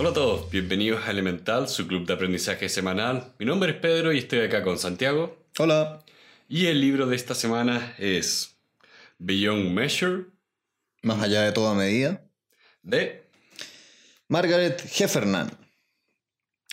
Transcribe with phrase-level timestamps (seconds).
[0.00, 3.34] Hola a todos, bienvenidos a Elemental, su club de aprendizaje semanal.
[3.38, 5.46] Mi nombre es Pedro y estoy acá con Santiago.
[5.58, 6.02] Hola.
[6.48, 8.56] Y el libro de esta semana es
[9.18, 10.24] Beyond Measure.
[11.02, 12.24] Más allá de toda medida.
[12.82, 13.28] De
[14.28, 15.50] Margaret Heffernan.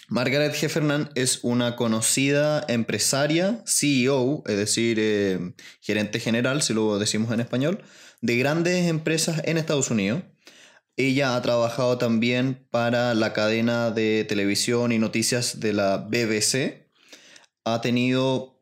[0.07, 7.33] Margaret Heffernan es una conocida empresaria, CEO, es decir, eh, gerente general, si lo decimos
[7.33, 7.83] en español,
[8.21, 10.23] de grandes empresas en Estados Unidos.
[10.99, 16.89] Ella ha trabajado también para la cadena de televisión y noticias de la BBC.
[17.65, 18.59] Ha tenido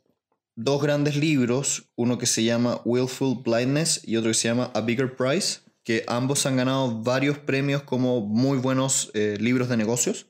[0.58, 4.82] dos grandes libros, uno que se llama Willful Blindness y otro que se llama A
[4.82, 10.26] Bigger Price, que ambos han ganado varios premios como muy buenos eh, libros de negocios.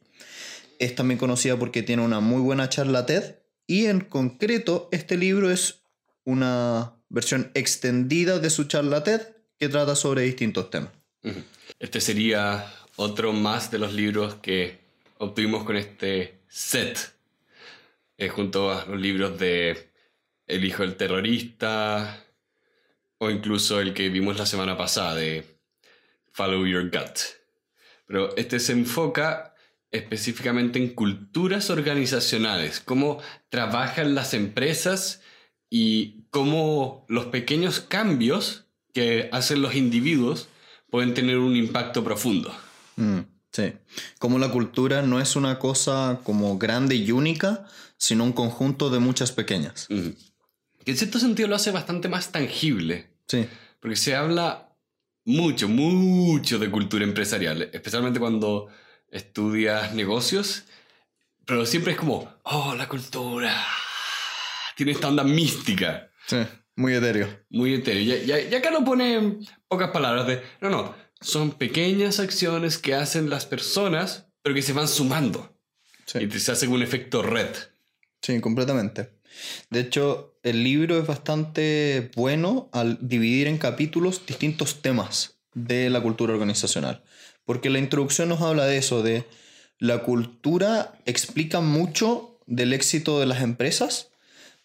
[0.78, 5.50] Es también conocida porque tiene una muy buena charla TED y en concreto este libro
[5.50, 5.82] es
[6.24, 9.22] una versión extendida de su charla TED
[9.58, 10.92] que trata sobre distintos temas.
[11.78, 14.80] Este sería otro más de los libros que
[15.18, 16.98] obtuvimos con este set,
[18.18, 19.92] eh, junto a los libros de
[20.48, 22.24] El hijo del terrorista,
[23.18, 25.44] o incluso el que vimos la semana pasada de
[26.32, 27.20] Follow Your Gut.
[28.08, 29.54] Pero este se enfoca
[29.92, 35.22] específicamente en culturas organizacionales, cómo trabajan las empresas
[35.70, 40.48] y cómo los pequeños cambios que hacen los individuos
[40.96, 42.56] pueden tener un impacto profundo.
[42.96, 43.20] Mm,
[43.52, 43.74] sí,
[44.18, 49.00] como la cultura no es una cosa como grande y única, sino un conjunto de
[49.00, 49.88] muchas pequeñas.
[49.90, 53.10] Que en cierto sentido lo hace bastante más tangible.
[53.28, 53.46] Sí.
[53.82, 54.70] Porque se habla
[55.26, 58.70] mucho, mucho de cultura empresarial, especialmente cuando
[59.12, 60.64] estudias negocios,
[61.46, 63.54] pero siempre es como, oh, la cultura.
[64.78, 66.10] Tiene esta onda mística.
[66.26, 66.38] Sí,
[66.76, 67.28] muy etéreo.
[67.50, 68.02] Muy etéreo.
[68.02, 73.30] Y, y acá lo pone pocas palabras de, no, no, son pequeñas acciones que hacen
[73.30, 75.58] las personas, pero que se van sumando.
[76.06, 76.20] Sí.
[76.20, 77.50] Y se hace un efecto red.
[78.22, 79.12] Sí, completamente.
[79.70, 86.02] De hecho, el libro es bastante bueno al dividir en capítulos distintos temas de la
[86.02, 87.04] cultura organizacional.
[87.46, 89.26] Porque la introducción nos habla de eso, de
[89.80, 94.12] la cultura explica mucho del éxito de las empresas,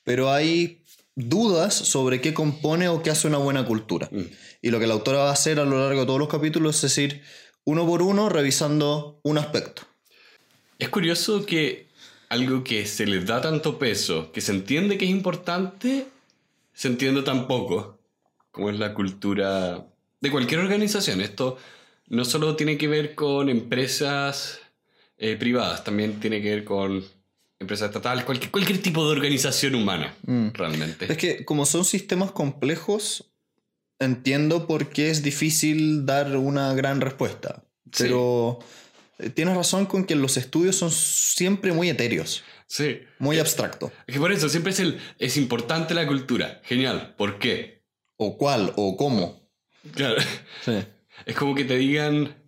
[0.04, 0.79] pero hay
[1.28, 4.08] dudas sobre qué compone o qué hace una buena cultura.
[4.10, 4.22] Mm.
[4.62, 6.76] Y lo que la autora va a hacer a lo largo de todos los capítulos
[6.76, 7.22] es decir,
[7.64, 9.82] uno por uno, revisando un aspecto.
[10.78, 11.88] Es curioso que
[12.30, 16.06] algo que se le da tanto peso, que se entiende que es importante,
[16.72, 17.98] se entiende tan poco,
[18.50, 19.86] como es la cultura
[20.20, 21.20] de cualquier organización.
[21.20, 21.59] Esto
[22.09, 24.60] no solo tiene que ver con empresas
[25.19, 27.04] eh, privadas, también tiene que ver con
[27.60, 30.48] empresas estatales, cualquier, cualquier tipo de organización humana, mm.
[30.54, 31.12] realmente.
[31.12, 33.31] Es que como son sistemas complejos,
[34.00, 37.62] entiendo por qué es difícil dar una gran respuesta.
[37.97, 38.59] Pero...
[39.21, 42.43] Eh, tienes razón con que los estudios son siempre muy etéreos.
[42.66, 43.00] Sí.
[43.19, 43.92] Muy abstracto.
[44.06, 46.60] Es que por eso siempre es, el, es importante la cultura.
[46.65, 47.15] Genial.
[47.16, 47.82] ¿Por qué?
[48.16, 49.48] O cuál, o cómo.
[49.94, 50.16] Claro.
[50.65, 50.78] Sí.
[51.27, 52.39] Es como que te digan,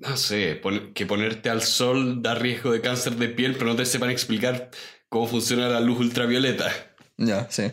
[0.00, 0.60] no sé,
[0.94, 4.70] que ponerte al sol da riesgo de cáncer de piel, pero no te sepan explicar
[5.08, 6.70] cómo funciona la luz ultravioleta.
[7.16, 7.72] Ya, sí.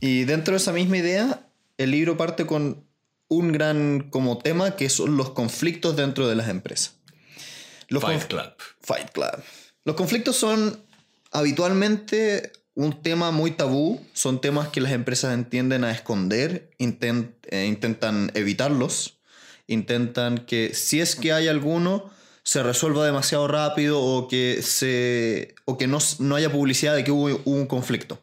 [0.00, 2.84] Y dentro de esa misma idea, el libro parte con
[3.28, 6.96] un gran como tema que son los conflictos dentro de las empresas.
[7.88, 8.52] Los Fight Club.
[8.80, 9.42] Fight Club.
[9.84, 10.82] Los conflictos son
[11.32, 18.30] habitualmente un tema muy tabú, son temas que las empresas entienden a esconder, eh, intentan
[18.34, 19.17] evitarlos,
[19.68, 22.10] intentan que si es que hay alguno,
[22.42, 27.12] se resuelva demasiado rápido o que, se, o que no, no haya publicidad de que
[27.12, 28.20] hubo, hubo un conflicto.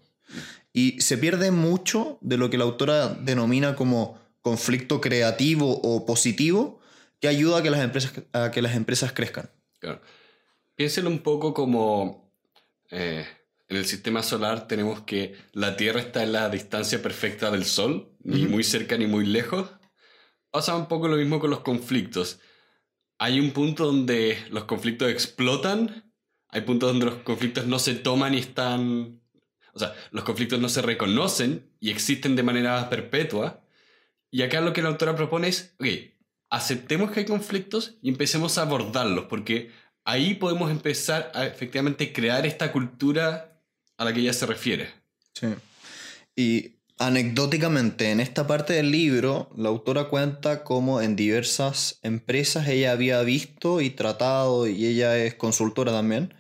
[0.74, 6.82] Y se pierde mucho de lo que la autora denomina como conflicto creativo o positivo
[7.22, 9.50] que ayuda a que las empresas, a que las empresas crezcan.
[9.80, 10.02] Claro.
[10.76, 12.30] Piénselo un poco como
[12.92, 13.26] eh,
[13.68, 18.10] en el sistema solar tenemos que la Tierra está en la distancia perfecta del Sol,
[18.24, 19.70] ni muy cerca ni muy lejos.
[20.56, 22.40] Pasa un poco lo mismo con los conflictos.
[23.18, 26.14] Hay un punto donde los conflictos explotan,
[26.48, 29.22] hay puntos donde los conflictos no se toman y están...
[29.74, 33.66] O sea, los conflictos no se reconocen y existen de manera perpetua,
[34.32, 35.88] y acá lo que la autora propone es, ok,
[36.50, 39.74] aceptemos que hay conflictos y empecemos a abordarlos, porque
[40.06, 43.60] ahí podemos empezar a efectivamente crear esta cultura
[43.98, 44.90] a la que ella se refiere.
[45.34, 45.48] Sí.
[46.34, 52.92] Y anecdóticamente, en esta parte del libro, la autora cuenta cómo en diversas empresas ella
[52.92, 56.34] había visto y tratado, y ella es consultora también,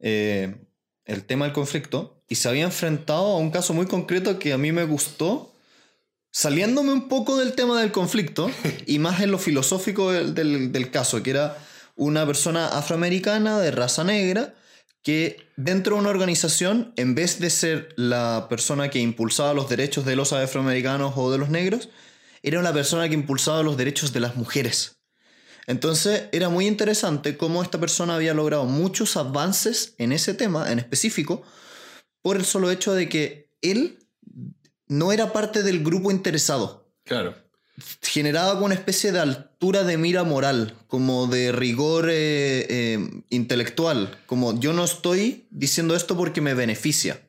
[0.00, 0.56] eh,
[1.04, 4.58] el tema del conflicto, y se había enfrentado a un caso muy concreto que a
[4.58, 5.54] mí me gustó
[6.30, 8.50] saliéndome un poco del tema del conflicto
[8.86, 11.58] y más en lo filosófico del, del- del caso, que era
[11.96, 14.54] una persona afroamericana de raza negra
[15.02, 20.04] que dentro de una organización, en vez de ser la persona que impulsaba los derechos
[20.04, 21.88] de los afroamericanos o de los negros,
[22.42, 24.98] era una persona que impulsaba los derechos de las mujeres.
[25.66, 30.78] Entonces era muy interesante cómo esta persona había logrado muchos avances en ese tema en
[30.78, 31.42] específico
[32.20, 33.98] por el solo hecho de que él
[34.88, 36.92] no era parte del grupo interesado.
[37.04, 37.34] Claro.
[38.02, 42.98] Generaba como una especie de altura de mira moral, como de rigor eh, eh,
[43.30, 47.20] intelectual, como yo no estoy diciendo esto porque me beneficia.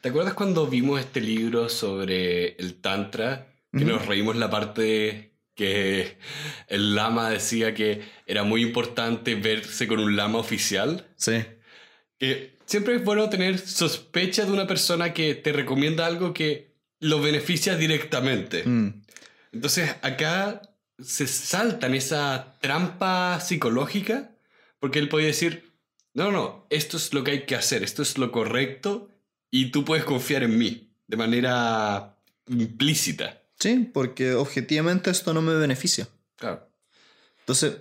[0.00, 3.46] ¿Te acuerdas cuando vimos este libro sobre el Tantra?
[3.72, 6.16] Que nos reímos la parte que
[6.68, 11.06] el lama decía que era muy importante verse con un lama oficial.
[11.16, 11.44] Sí.
[12.18, 16.70] Que siempre es bueno tener sospecha de una persona que te recomienda algo que
[17.00, 18.62] lo beneficia directamente.
[18.64, 18.99] Mm.
[19.52, 20.62] Entonces acá
[20.98, 24.30] se saltan esa trampa psicológica
[24.78, 25.72] porque él podía decir,
[26.14, 29.08] no, no, esto es lo que hay que hacer, esto es lo correcto
[29.50, 32.16] y tú puedes confiar en mí de manera
[32.46, 33.42] implícita.
[33.58, 36.08] Sí, porque objetivamente esto no me beneficia.
[36.36, 36.68] Claro.
[37.40, 37.76] Entonces,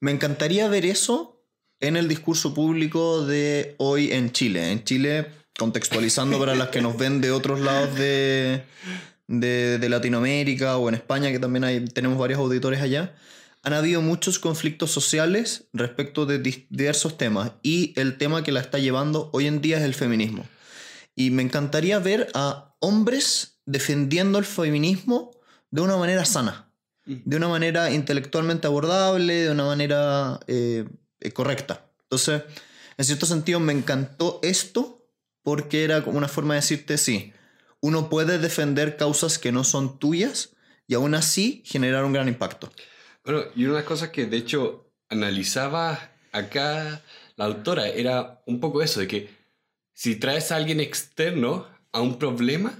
[0.00, 1.42] me encantaría ver eso
[1.80, 4.70] en el discurso público de hoy en Chile.
[4.70, 8.64] En Chile, contextualizando para las que nos ven de otros lados de,
[9.28, 13.14] de, de Latinoamérica o en España, que también hay, tenemos varios auditores allá,
[13.62, 18.78] han habido muchos conflictos sociales respecto de diversos temas y el tema que la está
[18.78, 20.44] llevando hoy en día es el feminismo.
[21.14, 25.30] Y me encantaría ver a hombres defendiendo el feminismo
[25.70, 26.68] de una manera sana
[27.08, 30.84] de una manera intelectualmente abordable, de una manera eh,
[31.20, 31.86] eh, correcta.
[32.02, 32.42] Entonces,
[32.96, 35.06] en cierto sentido, me encantó esto
[35.42, 37.32] porque era como una forma de decirte, sí,
[37.80, 42.70] uno puede defender causas que no son tuyas y aún así generar un gran impacto.
[43.24, 47.02] Bueno, y una de las cosas que de hecho analizaba acá
[47.36, 49.30] la autora era un poco eso, de que
[49.94, 52.78] si traes a alguien externo a un problema,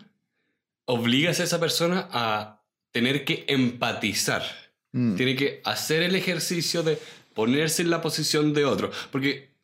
[0.84, 4.42] obligas a esa persona a tener que empatizar.
[4.92, 6.98] Mm, Tiene que hacer el ejercicio de
[7.34, 8.90] ponerse en la posición de otro.
[9.12, 9.54] Porque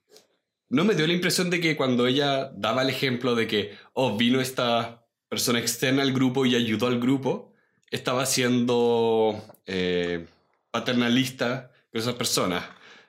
[0.68, 4.16] no me dio la impresión de que cuando ella daba el ejemplo de que, oh,
[4.16, 5.03] vino esta
[5.34, 7.52] persona externa al grupo y ayudó al grupo,
[7.90, 10.26] estaba siendo eh,
[10.70, 12.64] paternalista con esas personas.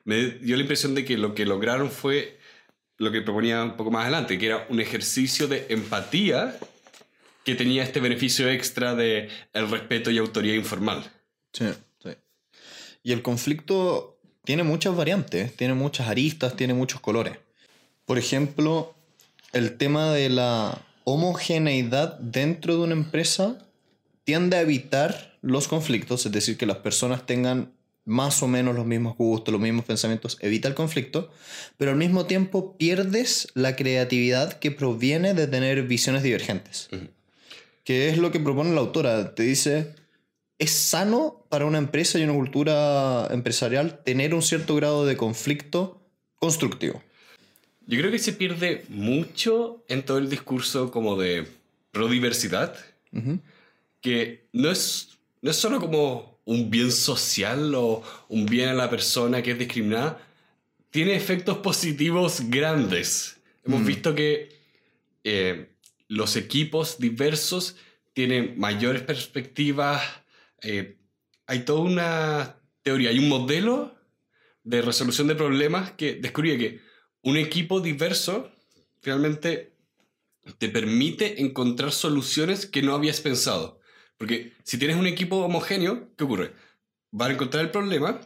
[0.06, 2.40] Me dio la impresión de que lo que lograron fue
[2.98, 6.58] lo que proponía un poco más adelante, que era un ejercicio de empatía
[7.44, 11.12] que tenía este beneficio extra de el respeto y autoría informal.
[11.54, 11.66] sí,
[12.02, 12.10] sí.
[13.04, 17.38] Y el conflicto tiene muchas variantes, tiene muchas aristas, tiene muchos colores.
[18.06, 18.96] Por ejemplo,
[19.54, 23.58] el tema de la homogeneidad dentro de una empresa
[24.26, 27.72] tiende a evitar los conflictos, es decir, que las personas tengan
[28.06, 31.32] más o menos los mismos gustos, los mismos pensamientos, evita el conflicto,
[31.78, 36.90] pero al mismo tiempo pierdes la creatividad que proviene de tener visiones divergentes.
[37.84, 39.36] Que es lo que propone la autora.
[39.36, 39.94] Te dice,
[40.58, 46.02] es sano para una empresa y una cultura empresarial tener un cierto grado de conflicto
[46.36, 47.02] constructivo.
[47.88, 51.48] Yo creo que se pierde mucho en todo el discurso como de
[51.92, 52.76] pro-diversidad,
[53.12, 53.40] Ujú.
[54.02, 58.90] que no es, no es solo como un bien social o un bien a la
[58.90, 60.20] persona que es discriminada,
[60.90, 63.38] tiene efectos positivos grandes.
[63.66, 63.86] Hemos Mm.
[63.86, 64.50] visto que
[65.24, 65.70] eh,
[66.08, 67.76] los equipos diversos
[68.14, 70.02] tienen mayores perspectivas.
[70.62, 70.98] eh,
[71.48, 73.94] hay toda una teoría, hay un modelo
[74.64, 76.80] de resolución de problemas que descubría que
[77.26, 78.52] un equipo diverso
[79.02, 79.74] realmente
[80.60, 83.80] te permite encontrar soluciones que no habías pensado.
[84.18, 86.54] Porque si tienes un equipo homogéneo, ¿qué ocurre?
[87.12, 88.22] Van a encontrar el problema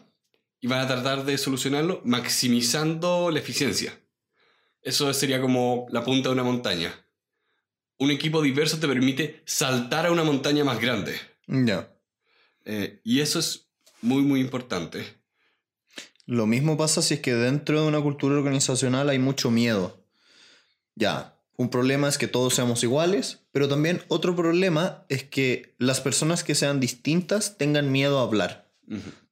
[0.59, 3.97] y van a tratar de solucionarlo maximizando la eficiencia.
[4.81, 6.93] Eso sería como la punta de una montaña.
[7.97, 11.15] Un equipo diverso te permite saltar a una montaña más grande.
[11.47, 11.89] Ya.
[12.65, 13.69] Eh, y eso es
[14.01, 15.18] muy, muy importante.
[16.29, 20.05] Lo mismo pasa si es que dentro de una cultura organizacional hay mucho miedo.
[20.93, 26.01] Ya, un problema es que todos seamos iguales, pero también otro problema es que las
[26.01, 28.69] personas que sean distintas tengan miedo a hablar,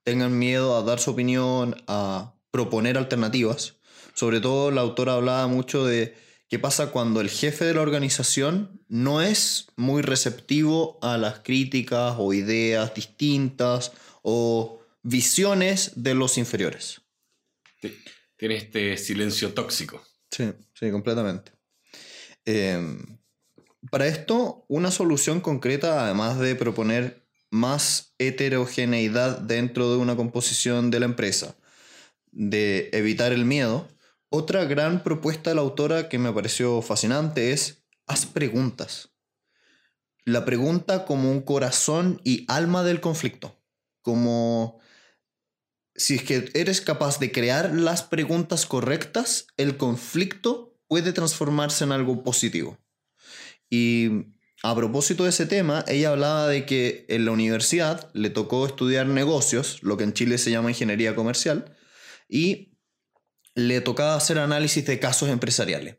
[0.02, 3.76] tengan miedo a dar su opinión, a proponer alternativas.
[4.16, 6.16] Sobre todo la autora hablaba mucho de
[6.50, 12.16] qué pasa cuando el jefe de la organización no es muy receptivo a las críticas
[12.18, 13.92] o ideas distintas
[14.24, 14.78] o
[15.08, 17.02] visiones de los inferiores.
[17.82, 17.94] Ti-
[18.36, 20.04] Tiene este silencio tóxico.
[20.32, 21.52] Sí, sí, completamente.
[22.46, 22.98] Eh,
[23.90, 31.00] Para esto, una solución concreta, además de proponer más heterogeneidad dentro de una composición de
[31.00, 31.56] la empresa,
[32.32, 33.88] de evitar el miedo,
[34.30, 39.10] otra gran propuesta de la autora que me pareció fascinante es haz preguntas.
[40.26, 43.56] La pregunta como un corazón y alma del conflicto,
[44.02, 44.80] como
[45.98, 51.92] si es que eres capaz de crear las preguntas correctas, el conflicto puede transformarse en
[51.92, 52.78] algo positivo.
[53.70, 54.28] Y
[54.64, 59.08] a propósito de ese tema, ella hablaba de que en la universidad le tocó estudiar
[59.08, 61.76] negocios, lo que en Chile se llama ingeniería comercial,
[62.30, 62.78] y
[63.56, 65.98] le tocaba hacer análisis de casos empresariales.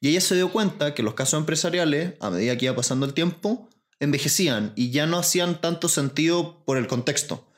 [0.00, 3.14] Y ella se dio cuenta que los casos empresariales, a medida que iba pasando el
[3.14, 7.49] tiempo, envejecían y ya no hacían tanto sentido por el contexto.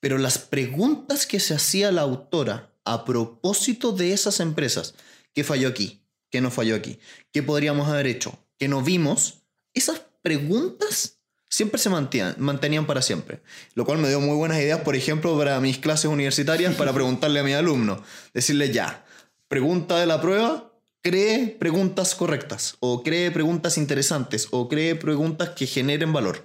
[0.00, 4.94] Pero las preguntas que se hacía la autora a propósito de esas empresas,
[5.34, 6.02] ¿qué falló aquí?
[6.30, 6.98] ¿Qué no falló aquí?
[7.32, 8.38] ¿Qué podríamos haber hecho?
[8.58, 9.42] ¿Qué no vimos?
[9.74, 13.40] Esas preguntas siempre se mantenían, mantenían para siempre.
[13.74, 17.40] Lo cual me dio muy buenas ideas, por ejemplo, para mis clases universitarias, para preguntarle
[17.40, 18.02] a mi alumno.
[18.34, 19.04] Decirle ya,
[19.48, 25.66] pregunta de la prueba, cree preguntas correctas, o cree preguntas interesantes, o cree preguntas que
[25.66, 26.44] generen valor.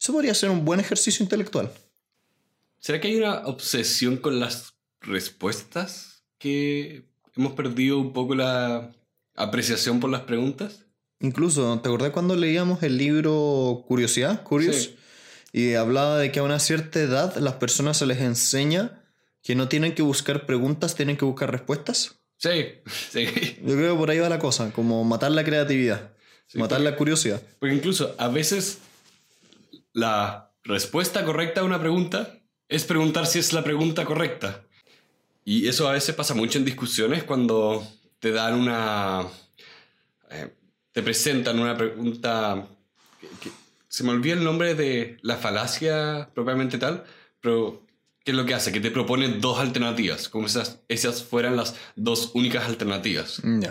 [0.00, 1.70] Eso podría ser un buen ejercicio intelectual.
[2.80, 6.24] ¿Será que hay una obsesión con las respuestas?
[6.38, 7.04] ¿Que
[7.36, 8.90] hemos perdido un poco la
[9.36, 10.86] apreciación por las preguntas?
[11.20, 14.42] Incluso, ¿te acordás cuando leíamos el libro Curiosidad?
[14.42, 14.76] Curious.
[14.84, 14.96] Sí.
[15.52, 19.02] Y hablaba de que a una cierta edad las personas se les enseña
[19.42, 22.16] que no tienen que buscar preguntas, tienen que buscar respuestas.
[22.38, 22.50] Sí,
[23.10, 23.26] sí.
[23.62, 26.12] Yo creo que por ahí va la cosa, como matar la creatividad,
[26.46, 27.42] Sí, matar porque- la curiosidad.
[27.58, 28.78] Porque incluso a veces
[29.92, 32.38] la respuesta correcta a una pregunta
[32.70, 34.62] es preguntar si es la pregunta correcta.
[35.44, 37.86] Y eso a veces pasa mucho en discusiones cuando
[38.18, 39.26] te dan una...
[40.30, 40.54] eh,
[40.92, 42.66] te presentan una pregunta...
[43.20, 47.02] que- que- se me olvida el nombre de la falacia propiamente tal,
[47.40, 47.84] pero
[48.24, 48.70] ¿qué es lo que hace?
[48.70, 53.40] Que te propone dos alternativas, como esas, esas fueran las dos únicas alternativas.
[53.42, 53.64] Mm.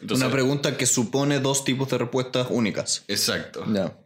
[0.00, 3.04] Entonces, Una pregunta que supone dos tipos de respuestas únicas.
[3.06, 3.66] Exacto.
[3.70, 3.98] Ya.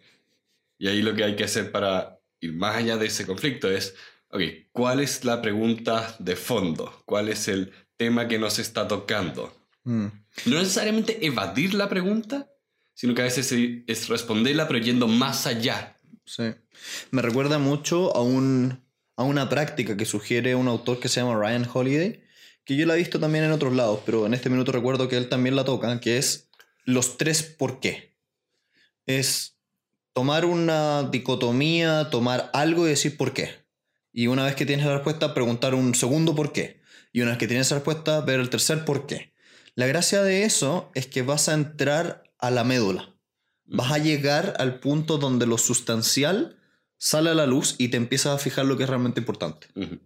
[0.77, 3.95] Y ahí lo que hay que hacer para ir más allá de ese conflicto es,
[4.35, 7.03] ok, ¿cuál es la pregunta de fondo?
[7.07, 9.57] ¿Cuál es el tema que nos está tocando?
[9.85, 10.07] Mm.
[10.47, 12.51] No necesariamente evadir la pregunta,
[12.95, 13.55] sino que a veces
[13.87, 15.97] es responderla pero yendo más allá.
[16.27, 16.53] Sí.
[17.13, 18.83] Me recuerda mucho a, un,
[19.17, 22.25] a una práctica que sugiere un autor que se llama Ryan Holiday,
[22.65, 25.17] que yo la he visto también en otros lados, pero en este minuto recuerdo que
[25.17, 26.49] él también la toca, que es
[26.85, 28.17] los tres por qué.
[29.07, 29.59] Es
[30.13, 33.64] tomar una dicotomía, tomar algo y decir por qué.
[34.15, 36.81] Y una vez que tienes la respuesta, preguntar un segundo por qué.
[37.13, 39.35] Y una vez que tienes esa respuesta, ver el tercer por qué.
[39.75, 43.15] La gracia de eso es que vas a entrar a la médula
[43.67, 46.59] vas a llegar al punto donde lo sustancial
[46.99, 49.69] sale a la luz y te empiezas a fijar lo que es realmente importante.
[49.75, 49.99] Ujú.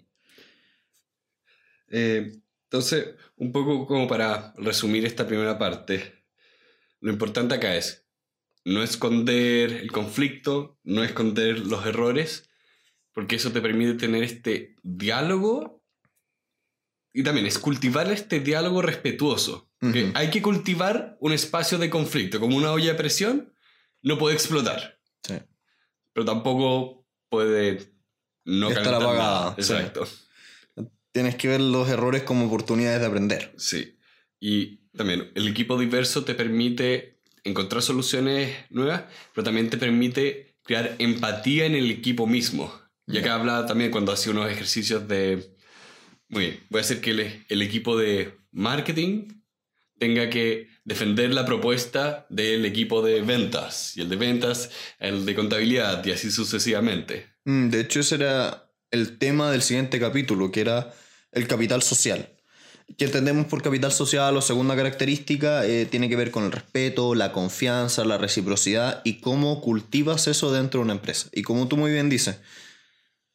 [1.90, 2.32] Eh,
[2.64, 6.22] entonces, un poco como para resumir esta primera parte,
[7.00, 8.04] lo importante acá es
[8.64, 12.47] no esconder el conflicto, no esconder los errores,
[13.18, 15.82] porque eso te permite tener este diálogo
[17.12, 19.68] y también es cultivar este diálogo respetuoso.
[19.80, 20.12] que.
[20.14, 23.52] Hay que cultivar un espacio de conflicto, como una olla de presión,
[24.02, 25.34] no puede explotar, Sí.
[26.12, 27.92] pero tampoco puede
[28.44, 29.72] no Estar calentar apagada, sí.
[29.72, 30.06] Exacto.
[31.10, 33.52] Tienes que ver los errores como oportunidades de aprender.
[33.58, 33.98] Sí.
[34.38, 40.94] Y también el equipo diverso te permite encontrar soluciones nuevas, pero también te permite crear
[41.00, 42.72] empatía en el equipo mismo.
[43.08, 45.56] Y acá habla también cuando hace unos ejercicios de...
[46.28, 49.28] Muy bien, voy a hacer que el, el equipo de marketing
[49.98, 55.34] tenga que defender la propuesta del equipo de ventas, y el de ventas, el de
[55.34, 57.26] contabilidad, y así sucesivamente.
[57.44, 60.94] Mm, De hecho, ese era el tema del siguiente capítulo, que era
[61.32, 62.30] el capital social.
[62.96, 65.66] ¿Qué entendemos por capital social o segunda característica?
[65.66, 70.52] Eh, tiene que ver con el respeto, la confianza, la reciprocidad y cómo cultivas eso
[70.52, 71.28] dentro de una empresa.
[71.32, 72.38] Y como tú muy bien dices,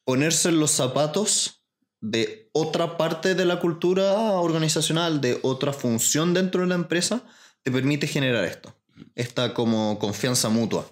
[0.04, 1.64] ponerse en los zapatos
[2.00, 7.24] de otra parte de la cultura organizacional, de otra función dentro de la empresa,
[7.62, 8.74] te permite generar esto.
[9.14, 10.88] Esta como confianza mutua.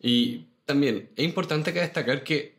[0.00, 2.58] Y también es importante acá destacar que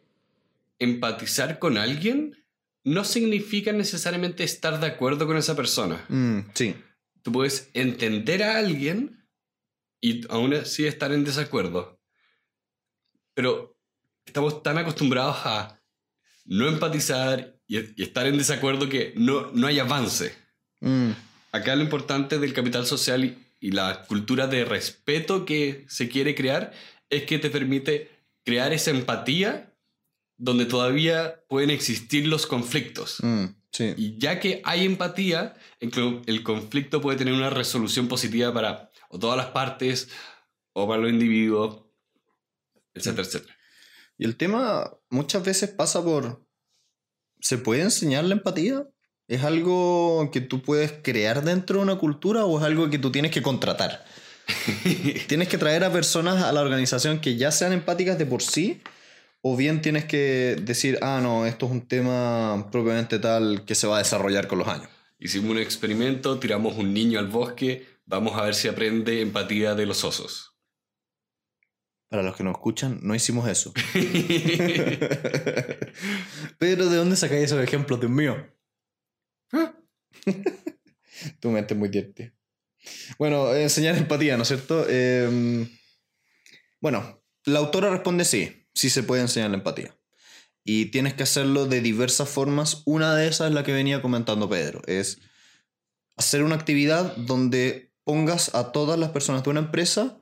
[0.80, 2.36] empatizar con alguien
[2.84, 6.06] no significa necesariamente estar de acuerdo con esa persona.
[6.10, 6.76] Mm, sí.
[7.22, 9.26] Tú puedes entender a alguien
[10.02, 12.00] y aún así estar en desacuerdo.
[13.34, 13.79] Pero
[14.30, 15.82] estamos tan acostumbrados a
[16.46, 20.36] no empatizar y, y estar en desacuerdo que no, no hay avance.
[20.82, 21.12] Mm,
[21.52, 26.72] Acá lo importante del capital social y la cultura de respeto que se quiere crear
[27.10, 28.12] es que te permite
[28.46, 29.74] crear esa empatía
[30.38, 33.18] donde todavía pueden existir los conflictos.
[33.22, 33.94] Mm, sí.
[33.98, 39.38] Y ya que hay empatía, el conflicto puede tener una resolución positiva para o todas
[39.38, 40.10] las partes
[40.74, 41.82] o para los individuos,
[42.94, 43.59] etcétera, etcétera.
[44.20, 46.46] Y el tema muchas veces pasa por...
[47.40, 48.86] ¿Se puede enseñar la empatía?
[49.30, 53.14] ¿Es algo que tú puedes crear dentro de una cultura o es algo que tú
[53.14, 54.04] tienes que contratar?
[55.28, 58.82] ¿Tienes que traer a personas a la organización que ya sean empáticas de por sí?
[59.42, 63.88] ¿O bien tienes que decir, ah, no, esto es un tema propiamente tal que se
[63.88, 64.90] va a desarrollar con los años?
[65.18, 69.86] Hicimos un experimento, tiramos un niño al bosque, vamos a ver si aprende empatía de
[69.86, 70.49] los osos.
[72.10, 73.72] Para los que nos escuchan, no hicimos eso.
[76.58, 78.36] Pero ¿de dónde sacáis esos ejemplos, Dios mío?
[81.40, 82.34] tu mente es muy divertida.
[83.18, 84.86] Bueno, enseñar empatía, ¿no es cierto?
[84.90, 85.68] Eh,
[86.80, 89.96] bueno, la autora responde sí, sí se puede enseñar la empatía.
[90.64, 92.84] Y tienes que hacerlo de diversas formas.
[92.86, 95.20] Una de esas es la que venía comentando Pedro, es
[96.16, 100.18] hacer una actividad donde pongas a todas las personas de una empresa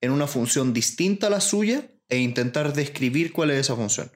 [0.00, 4.10] en una función distinta a la suya e intentar describir cuál es esa función.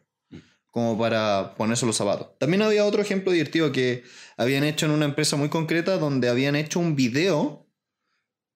[0.70, 2.38] Como para ponerse los zapatos.
[2.38, 4.04] También había otro ejemplo divertido que
[4.38, 7.66] habían hecho en una empresa muy concreta donde habían hecho un video.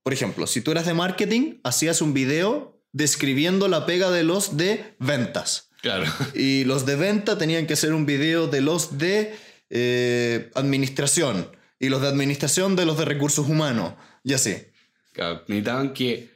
[0.02, 4.56] Por ejemplo, si tú eras de marketing, hacías un video describiendo la pega de los
[4.56, 5.68] de ventas.
[5.82, 6.06] Claro.
[6.34, 9.34] Y los de venta tenían que hacer un video de los de
[9.68, 11.50] eh, administración.
[11.78, 13.92] Y los de administración de los de recursos humanos.
[14.24, 14.56] Y así.
[15.12, 16.35] Claro, Necesitaban que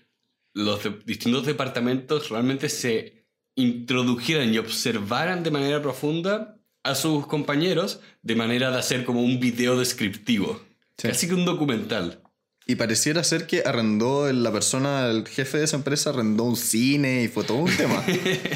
[0.55, 8.01] los de- distintos departamentos realmente se introdujeran y observaran de manera profunda a sus compañeros
[8.23, 10.61] de manera de hacer como un video descriptivo.
[10.97, 11.09] Sí.
[11.09, 12.23] Casi que un documental.
[12.67, 17.25] Y pareciera ser que arrendó la persona, el jefe de esa empresa, arrendó un cine
[17.25, 18.05] y fue todo un tema.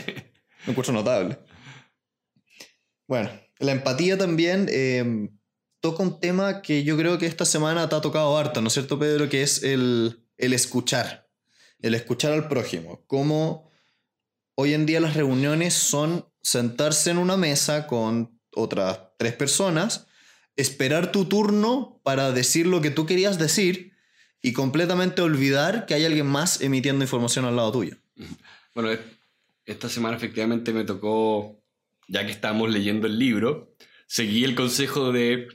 [0.66, 1.38] un curso notable.
[3.06, 5.28] Bueno, la empatía también eh,
[5.80, 8.74] toca un tema que yo creo que esta semana te ha tocado harto, ¿no es
[8.74, 9.28] cierto, Pedro?
[9.28, 11.23] Que es el, el escuchar.
[11.84, 13.04] El escuchar al prójimo.
[13.06, 13.70] Cómo
[14.54, 20.06] hoy en día las reuniones son sentarse en una mesa con otras tres personas,
[20.56, 23.92] esperar tu turno para decir lo que tú querías decir
[24.40, 27.98] y completamente olvidar que hay alguien más emitiendo información al lado tuyo.
[28.74, 28.88] Bueno,
[29.66, 31.62] esta semana efectivamente me tocó,
[32.08, 35.48] ya que estábamos leyendo el libro, seguí el consejo de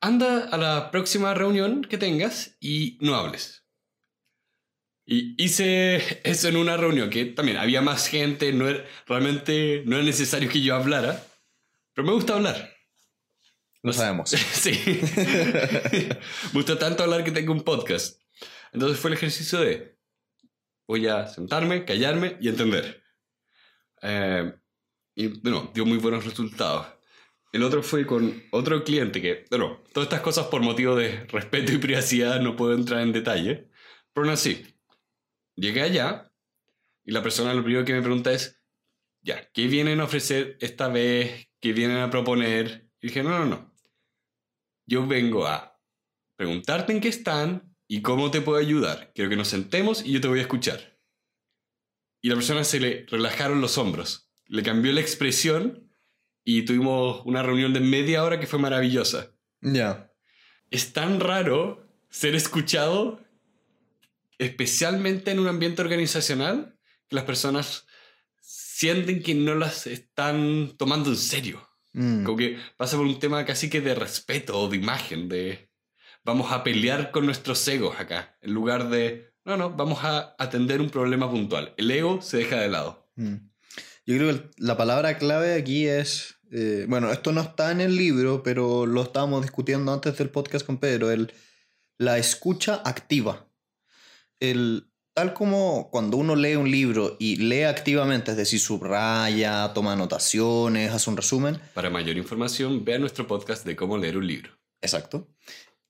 [0.00, 3.59] anda a la próxima reunión que tengas y no hables.
[5.12, 9.96] Y hice eso en una reunión que también había más gente, no era, realmente no
[9.96, 11.20] era necesario que yo hablara,
[11.92, 12.72] pero me gusta hablar.
[13.82, 14.30] Lo sabemos.
[14.52, 14.70] Sí.
[16.52, 18.22] Me gusta tanto hablar que tengo un podcast.
[18.72, 19.98] Entonces fue el ejercicio de
[20.86, 23.02] voy a sentarme, callarme y entender.
[24.02, 24.54] Eh,
[25.16, 26.86] y bueno, dio muy buenos resultados.
[27.52, 31.72] El otro fue con otro cliente que, bueno, todas estas cosas por motivo de respeto
[31.72, 33.68] y privacidad no puedo entrar en detalle.
[34.12, 34.64] Pero aún así,
[35.60, 36.32] llegué allá
[37.04, 38.60] y la persona lo primero que me pregunta es,
[39.22, 41.48] ya, ¿qué vienen a ofrecer esta vez?
[41.60, 42.90] ¿Qué vienen a proponer?
[43.00, 43.74] Y dije, no, no, no.
[44.86, 45.78] Yo vengo a
[46.36, 49.12] preguntarte en qué están y cómo te puedo ayudar.
[49.14, 50.98] Quiero que nos sentemos y yo te voy a escuchar.
[52.22, 54.30] Y la persona se le relajaron los hombros.
[54.46, 55.90] Le cambió la expresión
[56.44, 59.34] y tuvimos una reunión de media hora que fue maravillosa.
[59.60, 60.12] Ya.
[60.70, 63.20] Es tan raro ser escuchado,
[64.40, 66.74] especialmente en un ambiente organizacional,
[67.08, 67.86] que las personas
[68.40, 71.68] sienten que no las están tomando en serio.
[71.92, 72.24] Mm.
[72.24, 75.70] Como que pasa por un tema casi que de respeto o de imagen, de
[76.24, 80.80] vamos a pelear con nuestros egos acá, en lugar de, no, no, vamos a atender
[80.80, 81.74] un problema puntual.
[81.76, 83.10] El ego se deja de lado.
[83.16, 83.34] Mm.
[84.06, 87.94] Yo creo que la palabra clave aquí es, eh, bueno, esto no está en el
[87.94, 91.30] libro, pero lo estábamos discutiendo antes del podcast con Pedro, el,
[91.98, 93.49] la escucha activa.
[94.40, 99.92] El, tal como cuando uno lee un libro y lee activamente, es decir, subraya, toma
[99.92, 104.50] anotaciones, hace un resumen, Para mayor información, vea nuestro podcast de cómo leer un libro.
[104.80, 105.28] Exacto.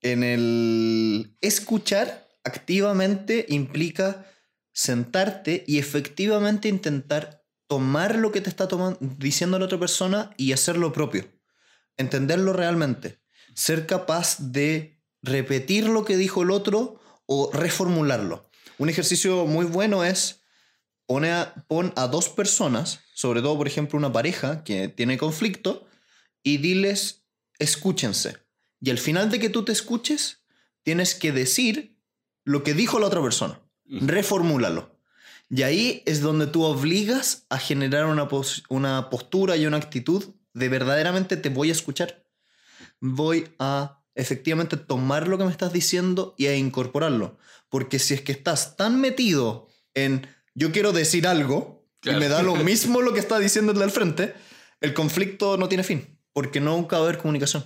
[0.03, 4.27] En el escuchar activamente implica
[4.73, 8.69] sentarte y efectivamente intentar tomar lo que te está
[9.19, 11.31] diciendo la otra persona y hacer lo propio.
[11.97, 13.21] Entenderlo realmente.
[13.55, 17.00] Ser capaz de repetir lo que dijo el otro
[17.33, 18.51] o reformularlo.
[18.79, 20.43] Un ejercicio muy bueno es
[21.07, 25.87] pone a, pon a dos personas, sobre todo por ejemplo una pareja que tiene conflicto,
[26.43, 27.23] y diles,
[27.61, 28.39] escúchense.
[28.81, 30.43] Y al final de que tú te escuches,
[30.83, 31.97] tienes que decir
[32.45, 33.61] lo que dijo la otra persona.
[33.85, 34.99] Reformúlalo.
[35.49, 38.29] Y ahí es donde tú obligas a generar una,
[38.71, 42.27] una postura y una actitud de verdaderamente te voy a escuchar.
[42.99, 47.39] Voy a efectivamente tomar lo que me estás diciendo y a incorporarlo.
[47.69, 52.43] Porque si es que estás tan metido en yo quiero decir algo y me da
[52.43, 54.35] lo mismo lo que está diciendo el del frente,
[54.81, 57.65] el conflicto no tiene fin, porque nunca va a haber comunicación.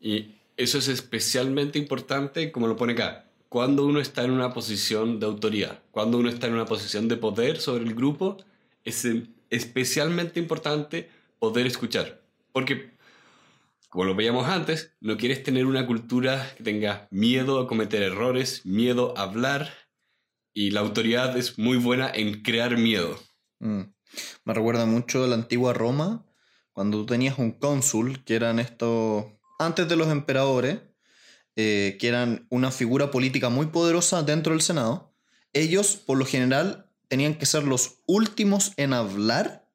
[0.00, 5.18] Y eso es especialmente importante, como lo pone acá, cuando uno está en una posición
[5.18, 8.38] de autoridad, cuando uno está en una posición de poder sobre el grupo,
[8.84, 9.06] es
[9.50, 12.22] especialmente importante poder escuchar.
[12.52, 12.90] Porque,
[13.90, 18.64] como lo veíamos antes, no quieres tener una cultura que tenga miedo a cometer errores,
[18.64, 19.68] miedo a hablar,
[20.54, 23.18] y la autoridad es muy buena en crear miedo.
[23.58, 23.82] Mm.
[24.44, 26.24] Me recuerda mucho la antigua Roma,
[26.72, 29.26] cuando tú tenías un cónsul, que eran estos,
[29.58, 30.78] antes de los emperadores,
[31.56, 35.12] eh, que eran una figura política muy poderosa dentro del Senado,
[35.52, 39.68] ellos por lo general tenían que ser los últimos en hablar,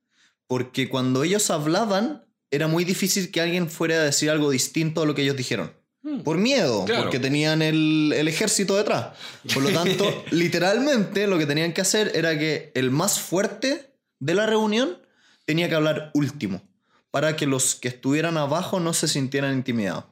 [0.48, 5.06] porque cuando ellos hablaban era muy difícil que alguien fuera a decir algo distinto a
[5.06, 5.74] lo que ellos dijeron.
[6.02, 6.22] Hmm.
[6.22, 9.18] Por miedo, porque tenían el, el, ejército detrás.
[9.54, 14.36] Por lo tanto, literalmente lo que tenían que hacer era que el más fuerte de
[14.36, 15.00] la reunión
[15.46, 16.62] tenía que hablar último,
[17.10, 20.06] para que los que estuvieran abajo no se sintieran intimidados.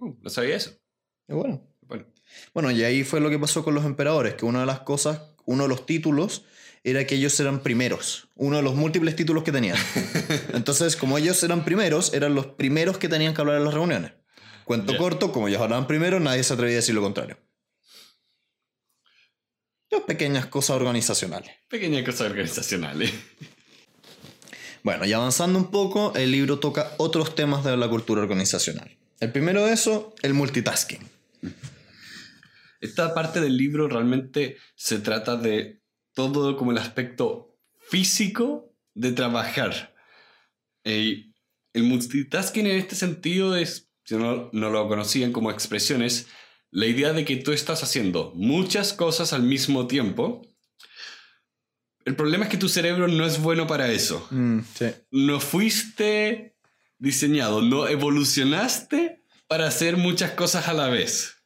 [0.00, 0.72] Uh, no sabía eso.
[1.26, 1.62] bueno.
[1.82, 2.04] bueno.
[2.52, 5.22] Bueno, y ahí fue lo que pasó con los emperadores, que una de las cosas,
[5.44, 6.44] uno de los títulos
[6.84, 9.76] era que ellos eran primeros, uno de los múltiples títulos que tenían.
[10.54, 14.12] Entonces, como ellos eran primeros, eran los primeros que tenían que hablar en las reuniones.
[14.64, 17.38] Cuento corto, como ellos hablaban primero, nadie se atrevía a decir lo contrario.
[20.06, 21.50] pequeñas cosas organizacionales.
[21.68, 23.12] Pequeñas cosas organizacionales.
[24.82, 28.96] Bueno, y avanzando un poco, el libro toca otros temas de la cultura organizacional.
[29.20, 31.08] El primero de eso, el multitasking.
[32.80, 35.77] Esta parte del libro realmente se trata de
[36.18, 39.94] todo como el aspecto físico de trabajar.
[40.82, 41.32] el
[41.74, 46.26] multitasking en este sentido es, si no, no lo conocían como expresiones,
[46.72, 50.42] la idea de que tú estás haciendo muchas cosas al mismo tiempo.
[52.04, 54.26] El problema es que tu cerebro no es bueno para eso.
[54.32, 54.62] Mm,
[55.12, 56.56] no fuiste
[56.98, 61.36] diseñado, no evolucionaste para hacer muchas cosas a la vez.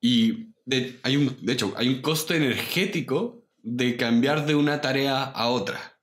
[0.00, 3.35] Y de, hay un, de hecho, hay un costo energético
[3.66, 6.00] de cambiar de una tarea a otra.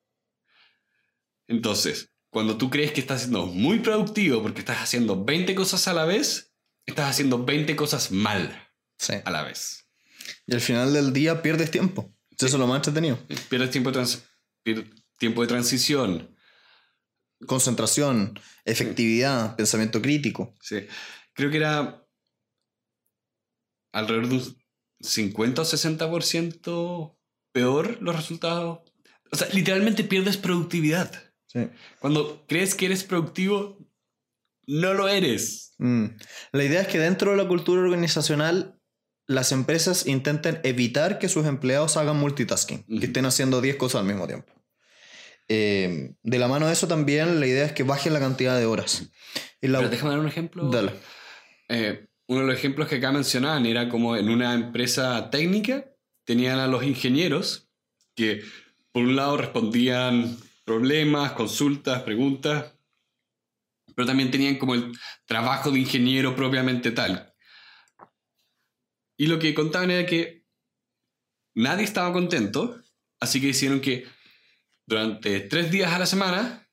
[1.48, 5.94] Entonces, cuando tú crees que estás siendo muy productivo porque estás haciendo 20 cosas a
[5.94, 6.54] la vez,
[6.86, 8.70] estás haciendo 20 cosas mal
[9.24, 9.88] a la vez.
[10.46, 12.14] Y al final del día pierdes tiempo.
[12.32, 13.18] Eso es lo más entretenido.
[13.50, 16.36] Pierdes tiempo de, tiempo de transición.
[17.48, 20.54] Concentración, efectividad, pensamiento crítico.
[20.62, 20.86] Sí.
[21.34, 22.06] Creo que era
[23.94, 24.58] alrededor de un
[25.00, 27.18] 50 o 60%
[27.54, 28.80] peor los resultados.
[29.32, 31.12] O sea, literalmente pierdes productividad.
[31.48, 31.70] Sí.
[32.00, 33.78] Cuando crees que eres productivo,
[34.68, 35.76] no lo eres.
[35.78, 36.06] Mm.
[36.52, 38.80] La idea es que dentro de la cultura organizacional,
[39.28, 44.08] las empresas intenten evitar que sus empleados hagan multitasking, que estén haciendo 10 cosas al
[44.08, 44.52] mismo tiempo.
[45.48, 48.66] Eh, de la mano de eso también, la idea es que bajen la cantidad de
[48.66, 49.10] horas.
[49.60, 50.70] Pero déjame dar un ejemplo.
[50.70, 50.92] Dale.
[51.70, 55.93] Eh, uno de los ejemplos que acá mencionaban era como en una empresa técnica
[56.24, 57.70] tenían a los ingenieros
[58.16, 58.44] que
[58.92, 62.74] por un lado respondían problemas, consultas, preguntas,
[63.96, 67.34] pero también tenían como el trabajo de ingeniero propiamente tal.
[69.18, 70.46] Y lo que contaban era que
[71.54, 72.82] nadie estaba contento,
[73.20, 74.08] así que hicieron que
[74.86, 76.68] durante tres días a la semana,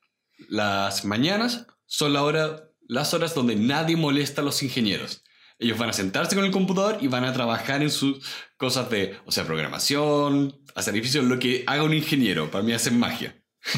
[0.48, 5.22] las mañanas son la hora, las horas donde nadie molesta a los ingenieros.
[5.60, 9.16] Ellos van a sentarse con el computador y van a trabajar en sus cosas de,
[9.26, 12.50] o sea, programación, hacer edificios, lo que haga un ingeniero.
[12.50, 13.36] Para mí hacen magia.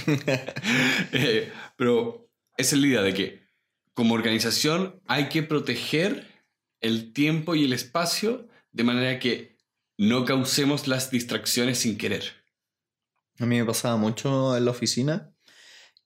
[1.12, 3.42] Eh, pero esa es la idea de que
[3.94, 6.46] como organización hay que proteger
[6.80, 9.58] el tiempo y el espacio de manera que
[9.98, 12.44] no causemos las distracciones sin querer.
[13.38, 15.34] A mí me pasaba mucho en la oficina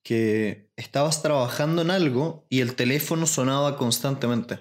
[0.03, 4.59] que estabas trabajando en algo y el teléfono sonaba constantemente.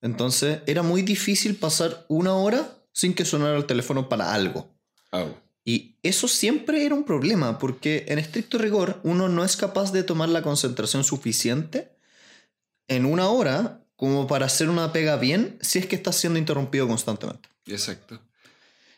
[0.00, 4.74] Entonces era muy difícil pasar una hora sin que sonara el teléfono para algo.
[5.64, 10.02] Y eso siempre era un problema, porque en estricto rigor uno no es capaz de
[10.02, 11.96] tomar la concentración suficiente
[12.88, 16.86] en una hora como para hacer una pega bien si es que está siendo interrumpido
[16.86, 17.48] constantemente.
[17.66, 18.20] Exacto.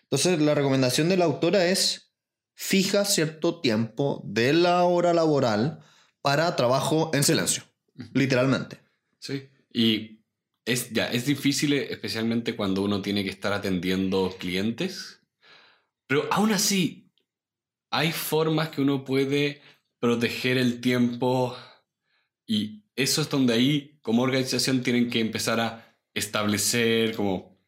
[0.02, 2.12] Entonces la recomendación de la autora es
[2.54, 5.80] fija cierto tiempo de la hora laboral
[6.20, 7.62] para trabajo en silencio,
[8.12, 8.80] literalmente.
[9.20, 9.48] Sí.
[9.72, 10.17] Y
[10.68, 15.20] es, ya, es difícil, especialmente cuando uno tiene que estar atendiendo clientes.
[16.07, 17.11] Pero aún así,
[17.90, 19.62] hay formas que uno puede
[19.98, 21.57] proteger el tiempo
[22.46, 27.59] y eso es donde ahí, como organización, tienen que empezar a establecer como,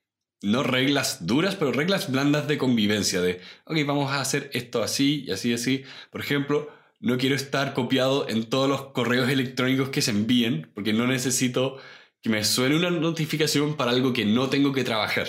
[0.43, 5.25] no reglas duras, pero reglas blandas de convivencia, de, ok, vamos a hacer esto así
[5.27, 5.85] y así y así.
[6.11, 10.93] Por ejemplo, no quiero estar copiado en todos los correos electrónicos que se envíen, porque
[10.93, 11.79] no necesito
[12.23, 15.27] que me suene una notificación para algo que no tengo que trabajar.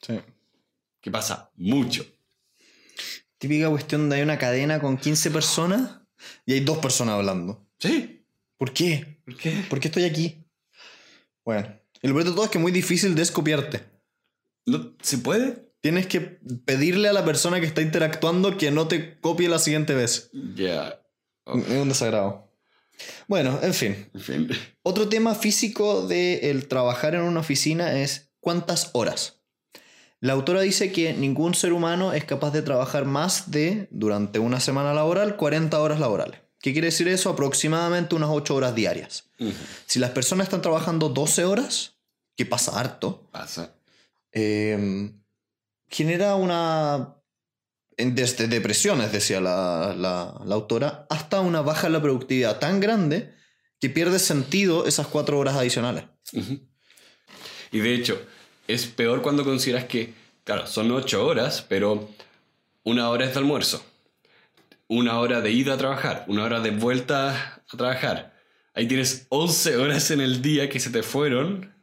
[0.00, 0.20] Sí.
[1.00, 2.04] Que pasa mucho.
[3.38, 6.00] Típica cuestión de hay una cadena con 15 personas
[6.46, 7.66] y hay dos personas hablando.
[7.78, 8.24] Sí.
[8.56, 9.18] ¿Por qué?
[9.24, 9.64] ¿Por qué?
[9.68, 10.44] ¿Por qué estoy aquí?
[11.44, 11.68] Bueno,
[12.00, 13.84] y lo peor de todo es que es muy difícil descopiarte.
[14.66, 15.72] ¿No, ¿Se puede?
[15.80, 19.94] Tienes que pedirle a la persona que está interactuando que no te copie la siguiente
[19.94, 20.30] vez.
[20.54, 21.00] Ya.
[21.44, 22.50] Oh, Es un desagrado.
[23.28, 24.10] Bueno, en fin.
[24.14, 24.48] en fin.
[24.82, 29.40] Otro tema físico de el trabajar en una oficina es cuántas horas.
[30.20, 34.58] La autora dice que ningún ser humano es capaz de trabajar más de, durante una
[34.60, 36.40] semana laboral, 40 horas laborales.
[36.60, 37.28] ¿Qué quiere decir eso?
[37.28, 39.28] Aproximadamente unas 8 horas diarias.
[39.84, 41.98] Si las personas están trabajando 12 horas,
[42.36, 43.74] que pasa harto, Pasa.
[44.32, 45.10] eh,
[45.88, 47.16] genera una...
[47.96, 53.32] Desde depresiones, decía la, la- autora, hasta una baja en la productividad tan grande
[53.80, 56.04] que pierde sentido esas 4 horas adicionales.
[57.70, 58.20] Y de hecho,
[58.66, 62.08] es peor cuando consideras que, claro, son ocho horas, pero
[62.82, 63.84] una hora es de almuerzo,
[64.88, 68.34] una hora de ida a trabajar, una hora de vuelta a trabajar.
[68.74, 71.74] Ahí tienes 11 horas en el día que se te fueron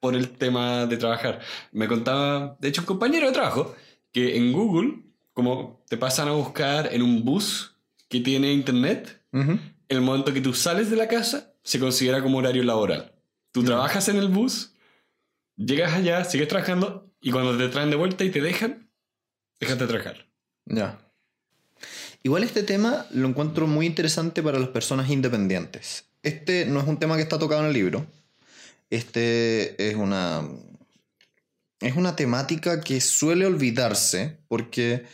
[0.00, 1.40] por el tema de trabajar.
[1.72, 3.74] Me contaba, de hecho, un compañero de trabajo,
[4.12, 5.02] que en Google,
[5.40, 7.74] como te pasan a buscar en un bus
[8.08, 9.58] que tiene internet, Ujú.
[9.88, 13.12] el momento que tú sales de la casa se considera como horario laboral.
[13.52, 14.72] Tú trabajas en el bus,
[15.56, 18.88] llegas allá, sigues trabajando y cuando te traen de vuelta y te dejan,
[19.58, 20.26] dejas de trabajar.
[20.66, 20.98] Ya.
[22.22, 26.04] Igual este tema lo encuentro muy interesante para las personas independientes.
[26.22, 28.06] Este no es un tema que está tocado en el libro.
[28.90, 30.42] Este es una.
[31.80, 35.06] Es una temática que suele olvidarse porque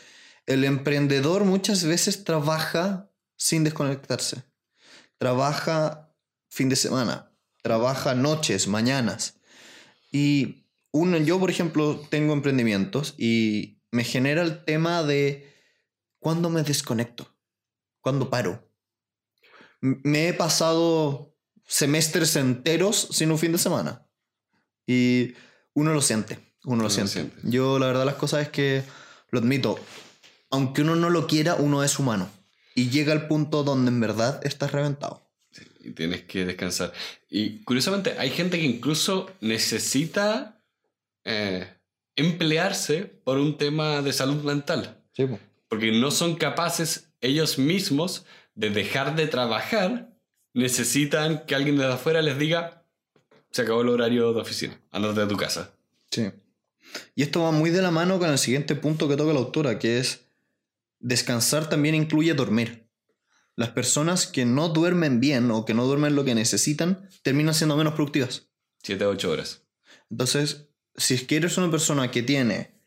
[0.46, 4.44] el emprendedor muchas veces trabaja sin desconectarse.
[5.18, 6.14] Trabaja
[6.48, 7.32] fin de semana,
[7.62, 9.40] trabaja noches, mañanas.
[10.10, 15.52] Y uno, yo, por ejemplo, tengo emprendimientos y me genera el tema de
[16.18, 17.34] cuándo me desconecto,
[18.00, 18.70] cuándo paro.
[19.80, 24.06] Me he pasado semestres enteros sin un fin de semana.
[24.86, 25.34] Y
[25.74, 27.12] uno lo siente, uno lo lo siente.
[27.12, 27.36] siente.
[27.42, 28.84] Yo la verdad las cosas es que,
[29.30, 29.78] lo admito,
[30.56, 32.30] aunque uno no lo quiera, uno es humano.
[32.74, 35.22] Y llega al punto donde en verdad estás reventado.
[35.80, 36.94] Y tienes que descansar.
[37.28, 40.62] Y curiosamente, hay gente que incluso necesita
[41.24, 41.68] eh,
[42.16, 45.04] emplearse por un tema de salud mental.
[45.12, 45.26] Sí.
[45.68, 50.16] Porque no son capaces ellos mismos de dejar de trabajar.
[50.54, 52.86] Necesitan que alguien de afuera les diga,
[53.50, 55.70] se acabó el horario de oficina, andate a tu casa.
[56.10, 56.30] Sí.
[57.14, 59.78] Y esto va muy de la mano con el siguiente punto que toca la autora,
[59.78, 60.25] que es
[61.00, 62.88] descansar también incluye dormir.
[63.54, 67.76] Las personas que no duermen bien o que no duermen lo que necesitan terminan siendo
[67.76, 68.48] menos productivas.
[68.82, 69.62] 7 a 8 horas.
[70.10, 72.80] Entonces, si es que eres una persona que tiene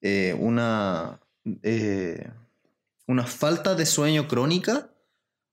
[0.00, 1.20] eh, una,
[1.62, 2.30] eh,
[3.06, 4.90] una falta de sueño crónica,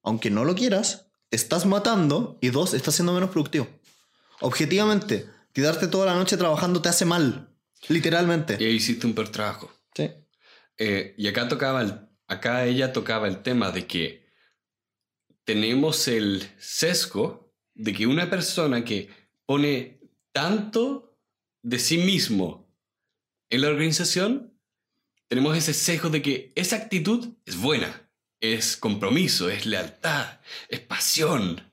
[0.01, 3.67] aunque no lo quieras, te estás matando y dos, estás siendo menos productivo.
[4.39, 7.49] Objetivamente, quedarte toda la noche trabajando te hace mal.
[7.89, 8.57] Literalmente.
[8.59, 9.71] Y ahí hiciste un peor trabajo.
[9.95, 10.09] Sí.
[10.77, 14.23] Eh, y acá tocaba el- acá ella tocaba el tema de que
[15.43, 19.09] tenemos el sesgo de que una persona que
[19.45, 19.99] pone
[20.31, 21.17] tanto
[21.61, 22.67] de sí mismo
[23.49, 24.53] en la organización,
[25.27, 28.09] tenemos ese sesgo de que esa actitud es buena,
[28.39, 31.71] es compromiso, es lealtad, es pasión.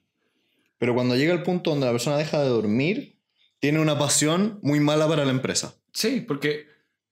[0.78, 3.18] Pero cuando llega el punto donde la persona deja de dormir,
[3.58, 5.74] tiene una pasión muy mala para la empresa.
[5.92, 6.66] Sí, porque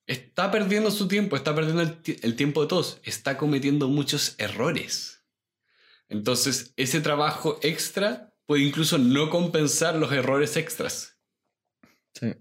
[0.09, 5.23] está perdiendo su tiempo, está perdiendo el, el tiempo de todos, está cometiendo muchos errores.
[6.09, 11.19] Entonces, ese trabajo extra puede incluso no compensar los errores extras.
[12.15, 12.35] Sí.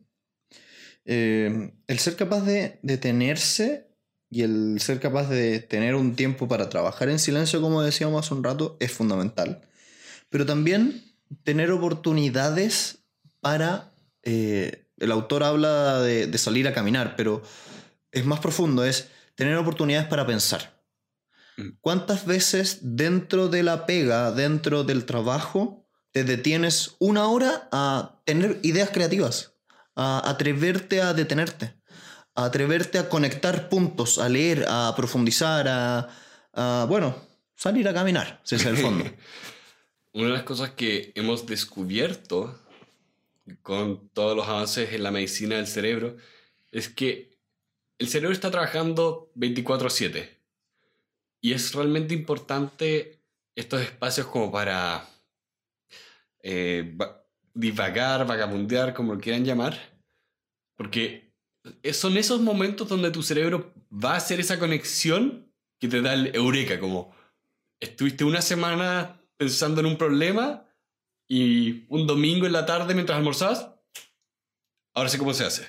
[1.06, 3.92] Eh, el ser capaz de detenerse
[4.30, 8.34] y el ser capaz de tener un tiempo para trabajar en silencio, como decíamos hace
[8.34, 9.62] un rato, es fundamental.
[10.30, 11.04] Pero también
[11.44, 13.04] tener oportunidades
[13.42, 13.92] para...
[14.24, 17.42] eh, el autor habla de, de salir a caminar, pero
[18.12, 20.82] es más profundo, es tener oportunidades para pensar.
[21.58, 21.70] Mm.
[21.82, 28.60] ¿Cuántas veces dentro de la pega, dentro del trabajo, te detienes una hora a tener
[28.64, 29.54] ideas creativas,
[29.96, 31.76] a atreverte a detenerte,
[32.36, 36.10] a atreverte a conectar puntos, a leer, a profundizar, a,
[36.54, 37.16] a, bueno,
[37.56, 39.06] salir a caminar, ese es el fondo.
[40.14, 42.60] Una de las cosas que hemos descubierto
[43.62, 46.18] con todos los avances en la medicina del cerebro
[46.72, 47.38] es que
[48.00, 50.38] el cerebro está trabajando 24/7
[51.42, 53.22] y es realmente importante
[53.56, 55.08] estos espacios como para
[56.44, 59.78] eh, va- divagar, vagabundear, como lo quieran llamar,
[60.76, 61.34] porque
[61.92, 66.36] son esos momentos donde tu cerebro va a hacer esa conexión que te da el
[66.36, 67.16] eureka, como
[67.80, 70.67] estuviste una semana pensando en un problema
[71.28, 73.70] y un domingo en la tarde mientras almorzabas,
[74.94, 75.66] ahora sé cómo se hace.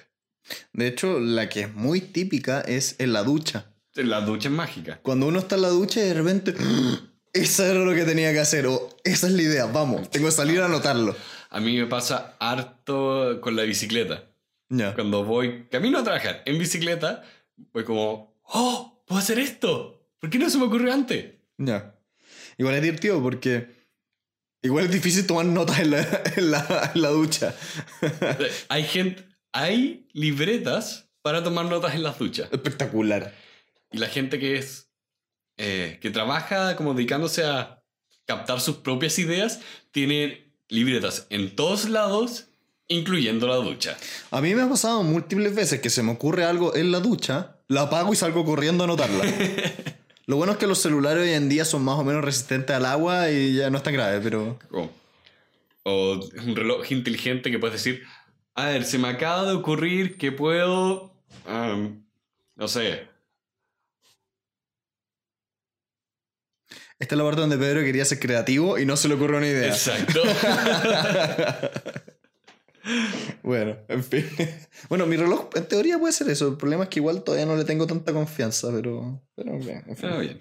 [0.73, 3.75] De hecho, la que es muy típica es en la ducha.
[3.95, 5.01] La ducha es mágica.
[5.03, 6.55] Cuando uno está en la ducha y de repente,
[7.33, 10.33] eso era lo que tenía que hacer, o esa es la idea, vamos, tengo que
[10.33, 11.17] salir a anotarlo.
[11.51, 14.25] A mí me pasa harto con la bicicleta.
[14.69, 14.95] Ya.
[14.95, 17.23] Cuando voy camino a trabajar en bicicleta,
[17.73, 19.03] voy como, ¡Oh!
[19.07, 20.07] ¿Puedo hacer esto?
[20.19, 21.33] ¿Por qué no se me ocurrió antes?
[21.57, 21.99] Ya.
[22.59, 23.78] Igual es divertido porque
[24.69, 27.55] igual es difícil tomar notas en la, en la, en la ducha.
[28.69, 32.49] hay gente, hay libretas para tomar notas en las duchas.
[32.53, 33.35] Espectacular.
[33.91, 34.91] Y la gente que es,
[35.57, 37.83] eh, que trabaja como dedicándose a
[38.27, 42.49] captar sus propias ideas, tiene libretas en todos lados,
[42.89, 43.97] incluyendo la ducha.
[44.31, 47.57] A mí me ha pasado múltiples veces que se me ocurre algo en la ducha,
[47.69, 49.25] la apago y salgo corriendo a anotarla.
[50.29, 52.85] Lo bueno es que los celulares hoy en día son más o menos resistentes al
[52.85, 54.59] agua y ya no es tan grave, pero...
[54.71, 54.93] Como-
[55.85, 58.03] o un reloj inteligente que puedes decir,
[58.55, 61.15] a ver, se me acaba de ocurrir que puedo,
[61.47, 63.09] no sé,
[66.99, 69.47] Esta es la parte donde Pedro quería ser creativo y no se le ocurrió una
[69.47, 69.69] idea.
[69.69, 70.21] exacto.
[73.43, 74.25] Bueno, en fin.
[74.89, 76.49] Bueno, mi reloj en teoría puede ser eso.
[76.49, 79.23] El problema es que igual todavía no le tengo tanta confianza, pero...
[79.35, 80.09] pero bien, en fin.
[80.13, 80.41] Ah, bien.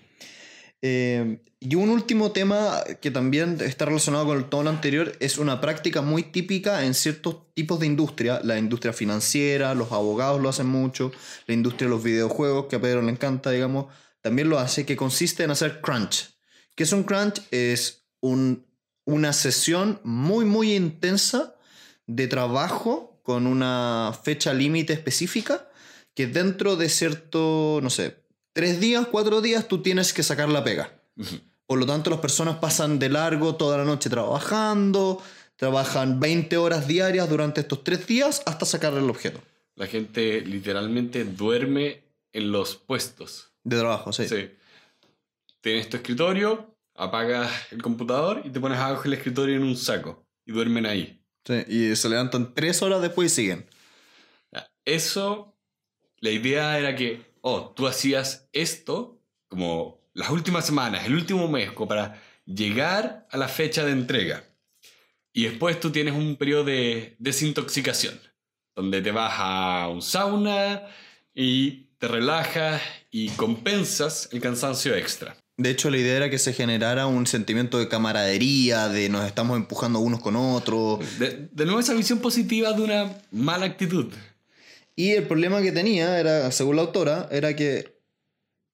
[0.81, 5.59] Eh, y un último tema que también está relacionado con todo lo anterior es una
[5.59, 8.41] práctica muy típica en ciertos tipos de industria.
[8.43, 11.11] La industria financiera, los abogados lo hacen mucho,
[11.47, 13.87] la industria de los videojuegos, que a Pedro le encanta, digamos,
[14.21, 16.37] también lo hace, que consiste en hacer crunch.
[16.75, 17.41] ¿Qué es un crunch?
[17.49, 18.67] Es un-
[19.05, 21.55] una sesión muy, muy intensa
[22.07, 25.69] de trabajo con una fecha límite específica
[26.15, 30.63] que dentro de cierto, no sé, tres días, cuatro días, tú tienes que sacar la
[30.63, 30.91] pega.
[31.67, 35.21] Por lo tanto, las personas pasan de largo toda la noche trabajando,
[35.57, 39.41] trabajan 20 horas diarias durante estos tres días hasta sacar el objeto
[39.75, 43.51] La gente literalmente duerme en los puestos.
[43.63, 44.13] de trabajo.
[44.13, 44.27] Sí.
[44.27, 44.49] Sí.
[45.61, 50.25] Tienes tu escritorio, apagas el computador y te pones abajo el escritorio en un saco.
[50.45, 51.21] Y duermen ahí.
[51.67, 53.65] Y se levantan tres horas después y siguen.
[54.85, 55.55] Eso,
[56.19, 61.71] la idea era que, oh, tú hacías esto como las últimas semanas, el último mes,
[61.87, 64.43] para llegar a la fecha de entrega.
[65.33, 68.19] Y después tú tienes un periodo de desintoxicación,
[68.75, 70.87] donde te vas a un sauna
[71.33, 72.81] y te relajas
[73.11, 75.37] y compensas el cansancio extra.
[75.57, 79.57] De hecho, la idea era que se generara un sentimiento de camaradería, de nos estamos
[79.57, 80.99] empujando unos con otros.
[81.17, 84.13] De, de nuevo esa visión positiva de una mala actitud.
[84.95, 87.99] Y el problema que tenía, era, según la autora, era que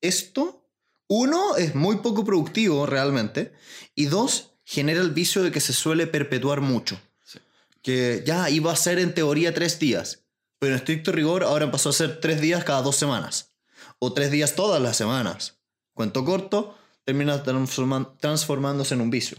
[0.02, 0.68] esto,
[1.08, 3.54] uno, es muy poco productivo realmente,
[3.96, 7.00] y dos, genera el vicio de que se suele perpetuar mucho.
[7.24, 7.40] Sí.
[7.82, 10.26] Que ya iba a ser en teoría tres días,
[10.60, 13.54] pero en estricto rigor ahora pasó a ser tres días cada dos semanas,
[14.00, 15.63] o tres días todas las semanas.
[15.94, 19.38] Cuento corto, termina transformándose en un vicio.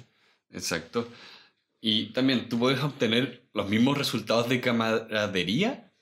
[0.50, 1.08] Exacto.
[1.80, 5.92] Y también tú puedes obtener los mismos resultados de camaradería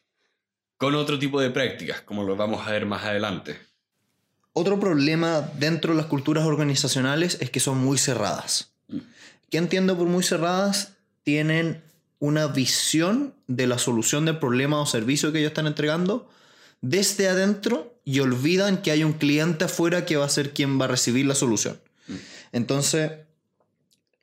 [0.77, 3.59] con otro tipo de prácticas, como lo vamos a ver más adelante.
[4.53, 8.75] Otro problema dentro de las culturas organizacionales es que son muy cerradas.
[9.51, 10.95] ¿Qué entiendo por muy cerradas?
[11.23, 11.83] Tienen
[12.19, 16.29] una visión de la solución del problema o servicio que ellos están entregando
[16.83, 20.85] desde adentro y olvidan que hay un cliente afuera que va a ser quien va
[20.85, 21.81] a recibir la solución.
[22.51, 23.13] Entonces,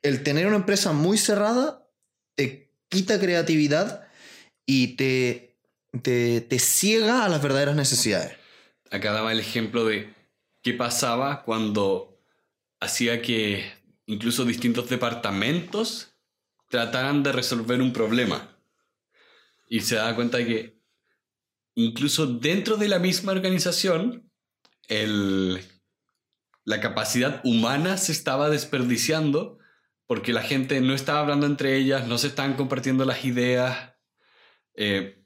[0.02, 1.88] el tener una empresa muy cerrada
[2.36, 4.06] te quita creatividad
[4.66, 5.56] y te,
[6.02, 8.36] te, te ciega a las verdaderas necesidades.
[8.90, 10.14] Acá daba el ejemplo de
[10.62, 12.20] qué pasaba cuando
[12.78, 13.64] hacía que
[14.06, 16.12] incluso distintos departamentos
[16.68, 18.56] trataran de resolver un problema.
[19.68, 20.79] Y se da cuenta de que
[21.84, 24.30] incluso dentro de la misma organización,
[26.64, 29.58] la capacidad humana se estaba desperdiciando
[30.06, 33.94] porque la gente no estaba hablando entre ellas, no se estaban compartiendo las ideas,
[34.74, 35.24] eh,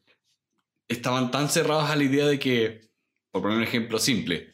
[0.88, 2.90] estaban tan cerrados a la idea de que,
[3.30, 4.52] por poner un ejemplo simple,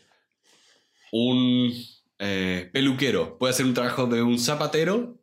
[1.11, 1.73] un
[2.21, 5.21] eh, peluquero puede hacer un trabajo de un zapatero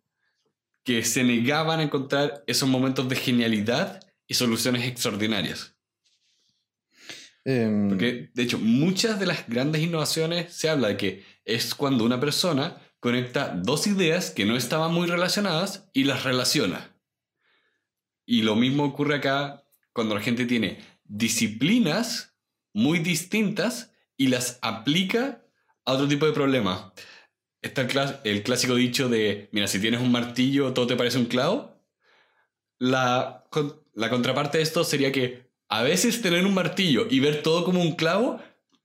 [0.83, 5.76] que se negaban a encontrar esos momentos de genialidad y soluciones extraordinarias.
[7.49, 12.03] Em, Porque, de hecho, muchas de las grandes innovaciones se habla de que es cuando
[12.03, 16.93] una persona conecta dos ideas que no estaban muy relacionadas y las relaciona.
[18.25, 22.35] Y lo mismo ocurre acá cuando la gente tiene disciplinas
[22.73, 25.41] muy distintas y las aplica
[25.85, 26.93] a otro tipo de problema.
[27.61, 31.17] Está el, clas- el clásico dicho de, mira, si tienes un martillo, todo te parece
[31.17, 31.81] un clavo.
[32.77, 37.41] La, con- la contraparte de esto sería que a veces tener un martillo y ver
[37.43, 38.39] todo como un clavo,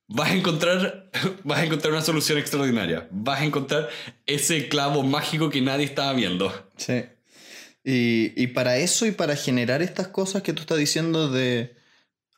[0.07, 1.09] vas a encontrar,
[1.43, 3.07] vas a encontrar una solución extraordinaria.
[3.11, 3.89] Vas a encontrar
[4.25, 6.51] ese clavo mágico que nadie estaba viendo.
[6.77, 7.03] Sí.
[7.83, 11.75] Y, y para eso y para generar estas cosas que tú estás diciendo de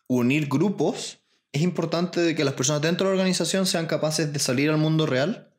[0.08, 1.20] unir grupos,
[1.52, 4.78] es importante de que las personas dentro de la organización sean capaces de salir al
[4.78, 5.52] mundo real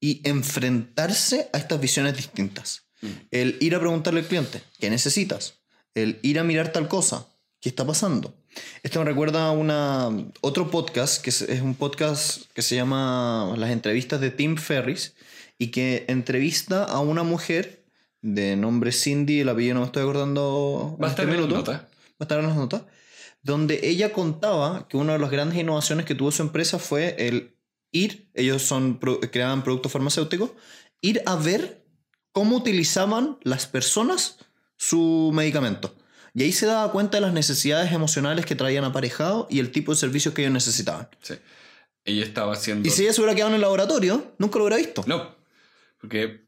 [0.00, 2.84] y enfrentarse a estas visiones distintas.
[3.30, 5.54] El ir a preguntarle al cliente, ¿qué necesitas?
[5.94, 7.28] El ir a mirar tal cosa,
[7.60, 8.34] ¿qué está pasando?
[8.82, 13.54] Esto me recuerda a una, otro podcast, que es, es un podcast que se llama
[13.56, 15.14] Las entrevistas de Tim Ferris,
[15.58, 17.84] y que entrevista a una mujer
[18.22, 20.96] de nombre Cindy, el apellido no me estoy acordando.
[21.00, 21.80] Va a en estar este en las notas.
[21.80, 21.86] Va
[22.20, 22.82] a estar en las notas.
[23.42, 27.56] Donde ella contaba que una de las grandes innovaciones que tuvo su empresa fue el
[27.92, 28.98] ir, ellos son,
[29.32, 30.50] creaban productos farmacéuticos,
[31.00, 31.84] ir a ver
[32.32, 34.38] cómo utilizaban las personas
[34.76, 35.94] su medicamento.
[36.34, 39.92] Y ahí se daba cuenta de las necesidades emocionales que traían aparejado y el tipo
[39.92, 41.08] de servicios que ellos necesitaban.
[41.20, 41.34] Sí.
[42.04, 42.88] Ella estaba haciendo...
[42.88, 45.04] Y si ella se hubiera quedado en el laboratorio, nunca lo hubiera visto.
[45.06, 45.36] No,
[46.00, 46.46] porque,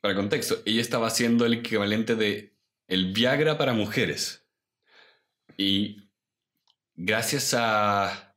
[0.00, 4.46] para contexto, ella estaba haciendo el equivalente de el Viagra para mujeres.
[5.56, 6.10] Y
[6.94, 8.34] gracias a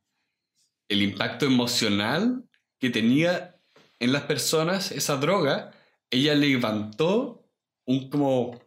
[0.88, 2.44] el impacto emocional
[2.78, 3.58] que tenía
[3.98, 5.72] en las personas esa droga,
[6.10, 7.48] ella levantó
[7.86, 8.61] un como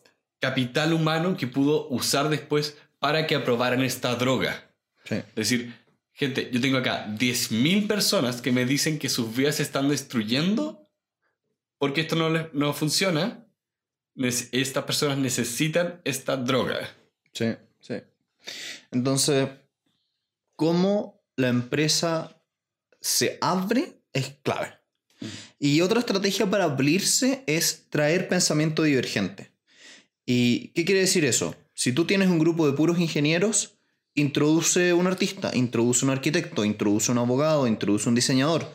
[0.45, 4.51] capital humano que pudo usar después para que aprobaran esta droga.
[5.09, 5.15] Sí.
[5.15, 5.73] Es decir,
[6.13, 10.87] gente, yo tengo acá 10.000 personas que me dicen que sus vidas se están destruyendo
[11.77, 13.45] porque esto no, les- no funciona.
[14.51, 16.89] Estas personas necesitan esta droga.
[17.33, 17.47] Sí,
[17.81, 17.95] sí.
[18.91, 19.49] Entonces,
[20.55, 22.41] cómo la empresa
[23.01, 24.73] se abre es clave.
[25.59, 29.51] Y otra estrategia para abrirse es traer pensamiento divergente.
[30.25, 31.55] ¿Y qué quiere decir eso?
[31.73, 33.75] Si tú tienes un grupo de puros ingenieros,
[34.15, 38.67] introduce un artista, introduce un arquitecto, introduce un abogado, introduce un diseñador.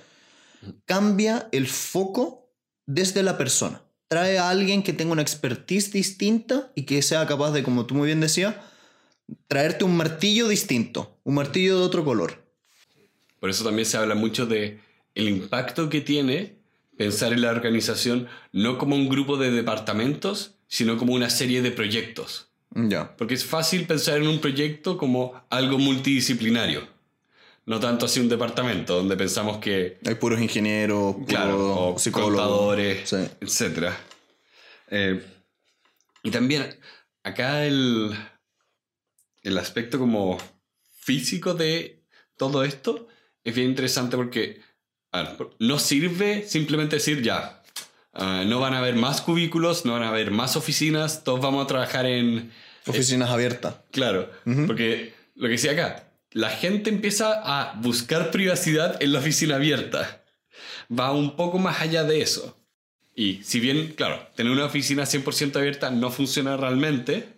[0.85, 2.53] Cambia el foco
[2.87, 3.83] desde la persona.
[4.09, 7.95] Trae a alguien que tenga una expertise distinta y que sea capaz de, como tú
[7.95, 8.57] muy bien decías,
[9.49, 12.45] traerte un martillo distinto, un martillo de otro color.
[13.39, 14.81] Por eso también se habla mucho de
[15.15, 16.57] el impacto que tiene
[16.97, 21.73] pensar en la organización no como un grupo de departamentos, sino como una serie de
[21.73, 22.47] proyectos.
[22.71, 23.17] Ya.
[23.17, 26.87] Porque es fácil pensar en un proyecto como algo multidisciplinario.
[27.67, 32.79] No tanto así un departamento donde pensamos que Hay puros ingenieros, puros Claro, psicólogos.
[33.05, 33.17] Sí.
[33.41, 33.91] etc.
[34.91, 35.23] Eh,
[36.23, 36.79] y también
[37.25, 38.15] acá el,
[39.43, 40.39] el aspecto como
[41.01, 42.05] físico de
[42.37, 43.09] todo esto
[43.43, 44.61] es bien interesante porque
[45.13, 47.60] a ver, no sirve simplemente decir ya,
[48.13, 51.65] ah, no van a haber más cubículos, no van a haber más oficinas, todos vamos
[51.65, 52.51] a trabajar en...
[52.87, 53.77] Oficinas abiertas.
[53.91, 54.31] Claro,
[54.67, 60.23] porque lo que decía acá, la gente empieza a buscar privacidad en la oficina abierta.
[60.91, 62.57] Va un poco más allá de eso.
[63.15, 67.29] Y si bien, claro, tener una oficina 100% abierta no funciona realmente,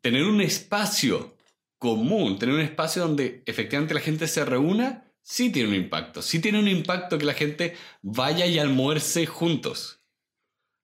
[0.00, 1.36] tener un espacio
[1.78, 6.22] común, tener un espacio donde efectivamente la gente se reúna, sí tiene un impacto.
[6.22, 10.00] Sí tiene un impacto que la gente vaya y almuerce juntos.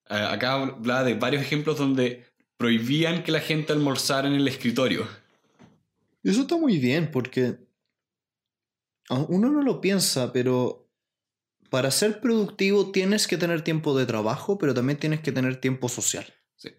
[0.07, 2.25] Eh, acá hablaba de varios ejemplos donde
[2.55, 5.07] prohibían que la gente almorzara en el escritorio.
[6.23, 7.57] Eso está muy bien porque
[9.09, 10.91] uno no lo piensa, pero
[11.71, 15.89] para ser productivo tienes que tener tiempo de trabajo, pero también tienes que tener tiempo
[15.89, 16.25] social.
[16.55, 16.69] Sí.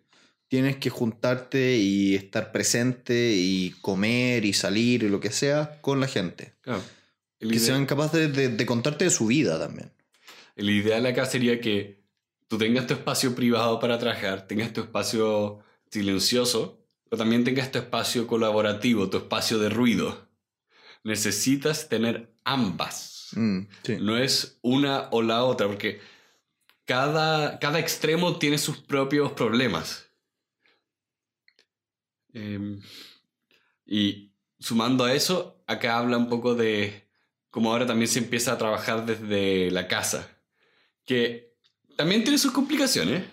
[0.47, 5.99] Tienes que juntarte y estar presente y comer y salir y lo que sea con
[5.99, 6.55] la gente.
[6.61, 6.83] Claro.
[7.39, 9.93] El, Que sean capaces de, de contarte de su vida también.
[10.57, 12.03] el ideal acá sería que
[12.49, 15.61] tú tengas tu espacio privado para trabajar, tengas tu espacio
[15.91, 20.29] silencioso, pero también tengas tu espacio colaborativo, tu espacio de ruido.
[21.05, 23.29] Necesitas tener ambas.
[23.33, 23.97] Mm, sí.
[24.01, 26.01] No es una o la otra, porque
[26.85, 30.09] cada, cada extremo tiene sus propios problemas.
[32.33, 32.81] Em,
[33.85, 37.06] y sumando a eso, acá habla un poco de
[37.57, 40.29] cómo ahora también se empieza a trabajar desde la casa,
[41.07, 41.55] que
[41.97, 43.25] también tiene sus complicaciones.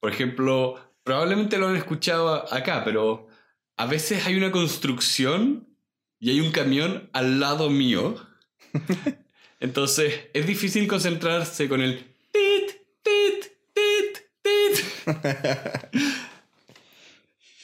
[0.00, 0.74] Por ejemplo,
[1.04, 3.28] probablemente lo han escuchado acá, pero
[3.76, 5.68] a veces hay una construcción
[6.18, 8.16] y hay un camión al lado mío.
[9.60, 12.72] Entonces es difícil concentrarse con el tit,
[13.04, 14.84] tit, tit, tit.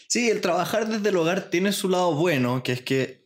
[0.06, 3.23] Sí, el trabajar desde el hogar tiene su lado bueno, que es que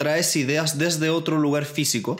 [0.00, 2.18] traes ideas desde otro lugar físico,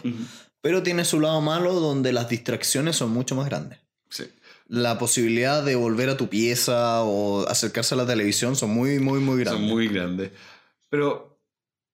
[0.61, 3.79] pero tiene su lado malo donde las distracciones son mucho más grandes.
[4.11, 4.25] Sí.
[4.69, 9.21] La posibilidad de volver a tu pieza o acercarse a la televisión son muy, muy,
[9.21, 9.63] muy grandes.
[9.63, 10.31] Son muy grandes.
[10.91, 11.41] Pero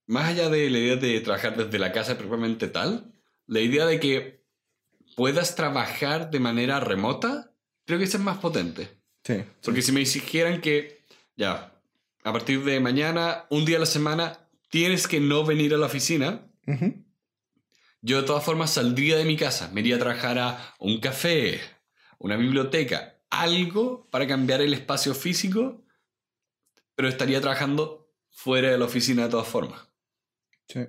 [0.09, 3.12] más allá de la idea de trabajar desde la casa propiamente tal,
[3.47, 4.45] la idea de que
[5.14, 7.53] puedas trabajar de manera remota,
[7.84, 8.89] creo que esa es más potente.
[9.22, 9.45] Sí.
[9.62, 11.01] Porque si me dijeran que,
[11.37, 11.72] ya,
[12.24, 15.86] a partir de mañana, un día a la semana, tienes que no venir a la
[15.86, 16.48] oficina,
[18.02, 21.60] yo de todas formas saldría de mi casa, me iría a trabajar a un café,
[22.18, 25.84] una biblioteca, algo para cambiar el espacio físico,
[26.94, 29.88] pero estaría trabajando fuera de la oficina de todas formas.
[30.68, 30.80] Sí.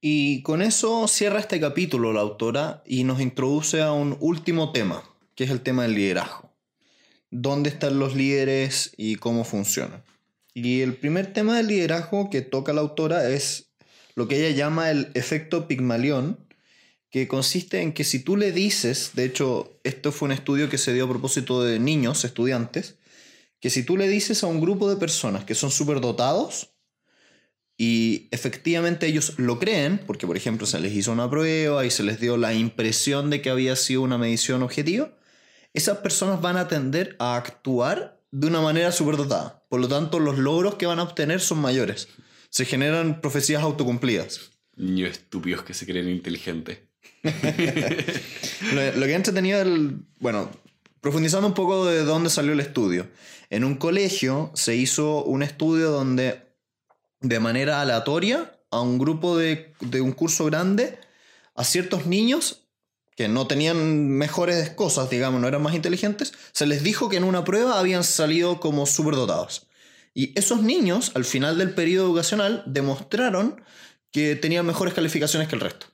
[0.00, 5.04] Y con eso cierra este capítulo la autora y nos introduce a un último tema,
[5.34, 6.54] que es el tema del liderazgo.
[7.30, 10.02] ¿Dónde están los líderes y cómo funcionan?
[10.62, 13.72] Y el primer tema del liderazgo que toca la autora es
[14.14, 16.38] lo que ella llama el efecto Pigmalión,
[17.08, 20.76] que consiste en que si tú le dices, de hecho, esto fue un estudio que
[20.76, 22.98] se dio a propósito de niños, estudiantes,
[23.58, 26.74] que si tú le dices a un grupo de personas que son superdotados,
[27.78, 32.02] y efectivamente ellos lo creen, porque por ejemplo se les hizo una prueba y se
[32.02, 35.10] les dio la impresión de que había sido una medición objetiva,
[35.72, 39.59] esas personas van a tender a actuar de una manera superdotada.
[39.70, 42.08] Por lo tanto, los logros que van a obtener son mayores.
[42.50, 44.50] Se generan profecías autocumplidas.
[44.74, 46.80] Niños estúpidos que se creen inteligentes.
[47.22, 50.50] Lo, lo que he entretenido, el, bueno,
[51.00, 53.08] profundizando un poco de dónde salió el estudio.
[53.48, 56.42] En un colegio se hizo un estudio donde
[57.20, 60.98] de manera aleatoria a un grupo de, de un curso grande,
[61.54, 62.59] a ciertos niños
[63.20, 67.24] que no tenían mejores cosas, digamos, no eran más inteligentes, se les dijo que en
[67.24, 69.66] una prueba habían salido como superdotados.
[70.14, 73.62] Y esos niños, al final del periodo educacional, demostraron
[74.10, 75.84] que tenían mejores calificaciones que el resto.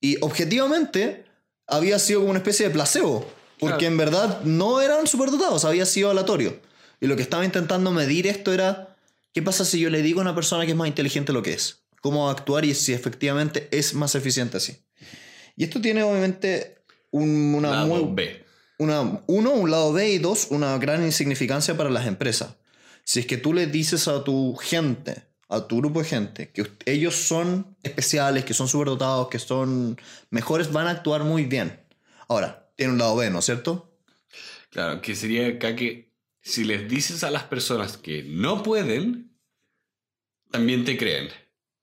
[0.00, 1.26] Y objetivamente
[1.68, 3.92] había sido como una especie de placebo, porque Claro.
[3.92, 6.58] en verdad no eran superdotados, había sido aleatorio.
[7.00, 8.96] Y lo que estaba intentando medir esto era,
[9.32, 11.52] ¿qué pasa si yo le digo a una persona que es más inteligente lo que
[11.52, 11.84] es?
[12.00, 14.78] ¿Cómo va a actuar y si efectivamente es más eficiente así?
[15.56, 16.78] Y esto tiene obviamente
[17.10, 18.44] un- una Lado muy, B.
[18.78, 22.56] una, uno, un lado B y dos, una gran insignificancia para las empresas.
[23.04, 26.66] Si es que tú le dices a tu gente, a tu grupo de gente, que
[26.86, 29.98] ellos son especiales, que son superdotados, que son
[30.30, 31.80] mejores, van a actuar muy bien.
[32.28, 33.98] Ahora, tiene un lado B, ¿no es cierto?
[34.70, 39.38] Claro, que sería acá que si les dices a las personas que no pueden,
[40.50, 41.28] también te creen.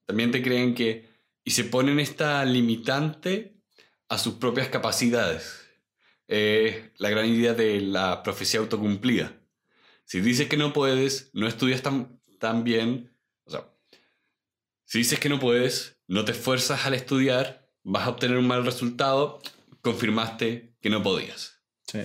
[0.05, 1.11] También te creen que...
[1.45, 3.52] Y se ponen esta limitante
[4.13, 5.61] a sus propias capacidades.
[6.27, 9.35] Eh, la gran idea de la profecía autocumplida.
[10.05, 13.11] Si dices que no puedes, no estudias tan, tan bien.
[13.45, 13.69] O sea,
[14.85, 18.65] si dices que no puedes, no te esfuerzas al estudiar, vas a obtener un mal
[18.65, 19.41] resultado,
[19.81, 21.59] confirmaste que no podías.
[21.87, 21.99] Sí.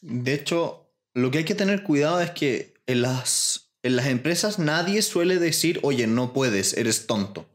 [0.00, 4.58] De hecho, lo que hay que tener cuidado es que en las, en las empresas
[4.58, 7.46] nadie suele decir, oye, no puedes, eres tonto.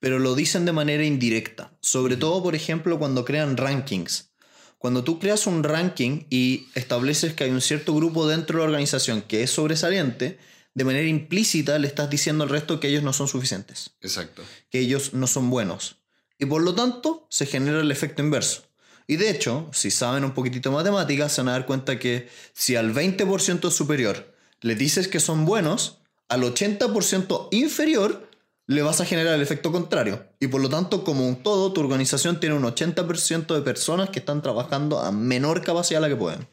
[0.00, 1.72] Pero lo dicen de manera indirecta.
[1.80, 4.30] Sobre todo, por ejemplo, cuando crean rankings.
[4.78, 8.70] Cuando tú creas un ranking y estableces que hay un cierto grupo dentro de la
[8.70, 10.38] organización que es sobresaliente,
[10.74, 14.42] de manera implícita le estás diciendo al resto que ellos no son suficientes Exacto.
[14.70, 15.96] que ellos no son buenos.
[16.38, 18.62] Y por lo tanto, se genera el efecto inverso.
[19.06, 22.28] Y de hecho, si saben un poquitito de matemáticas, se van a dar cuenta que
[22.54, 25.98] si al 20% superior le dices que son buenos,
[26.28, 28.29] al 80% inferior
[28.70, 30.24] le vas a generar el efecto contrario.
[30.38, 34.20] Y por lo tanto, como un todo, tu organización tiene un 80% de personas que
[34.20, 36.46] están trabajando a menor capacidad a la que pueden.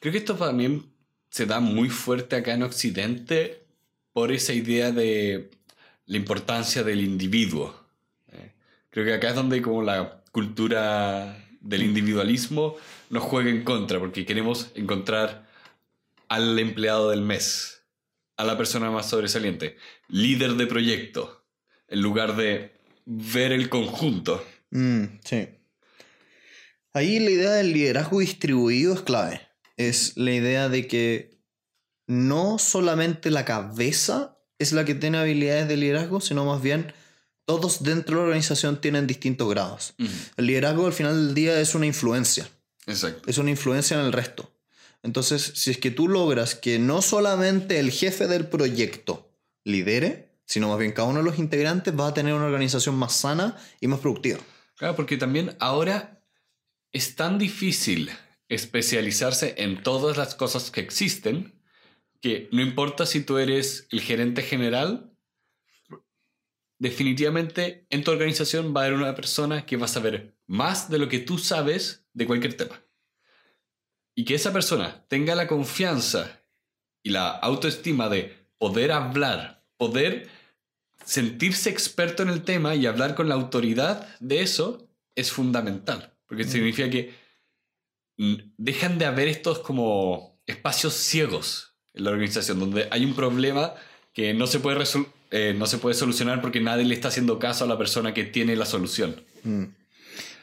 [0.00, 0.90] Creo que esto también
[1.30, 3.64] se da muy fuerte acá en Occidente
[4.12, 5.52] por esa idea de
[6.06, 7.72] la importancia del individuo.
[8.32, 8.50] Eh,
[8.90, 12.74] Creo que acá es donde como la cultura del individualismo
[13.10, 15.46] nos juega en contra, porque queremos encontrar
[16.26, 17.73] al empleado del mes,
[18.36, 19.76] a la persona más sobresaliente,
[20.08, 21.44] líder de proyecto,
[21.88, 22.72] en lugar de
[23.06, 24.44] ver el conjunto.
[24.70, 25.48] Mm, sí.
[26.92, 29.40] Ahí la idea del liderazgo distribuido es clave.
[29.76, 31.38] Es la idea de que
[32.06, 36.92] no solamente la cabeza es la que tiene habilidades de liderazgo, sino más bien
[37.44, 39.94] todos dentro de la organización tienen distintos grados.
[40.36, 42.48] El liderazgo al final del día es una influencia.
[42.86, 43.28] Exacto.
[43.28, 44.53] Es una influencia en el resto.
[45.04, 49.30] Entonces, si es que tú logras que no solamente el jefe del proyecto
[49.62, 53.14] lidere, sino más bien cada uno de los integrantes va a tener una organización más
[53.14, 54.40] sana y más productiva.
[54.76, 56.22] Claro, porque también ahora
[56.90, 58.10] es tan difícil
[58.48, 61.60] especializarse en todas las cosas que existen
[62.22, 65.12] que no importa si tú eres el gerente general,
[66.78, 70.98] definitivamente en tu organización va a haber una persona que va a saber más de
[70.98, 72.83] lo que tú sabes de cualquier tema.
[74.14, 76.40] Y que esa persona tenga la confianza
[77.02, 80.28] y la autoestima de poder hablar, poder
[81.04, 86.14] sentirse experto en el tema y hablar con la autoridad de eso es fundamental.
[86.26, 87.14] Porque significa que
[88.56, 93.74] dejan de haber estos como espacios ciegos en la organización, donde hay un problema
[94.12, 94.82] que no se puede,
[95.30, 98.24] eh, no se puede solucionar porque nadie le está haciendo caso a la persona que
[98.24, 99.22] tiene la solución.
[99.42, 99.64] Mm.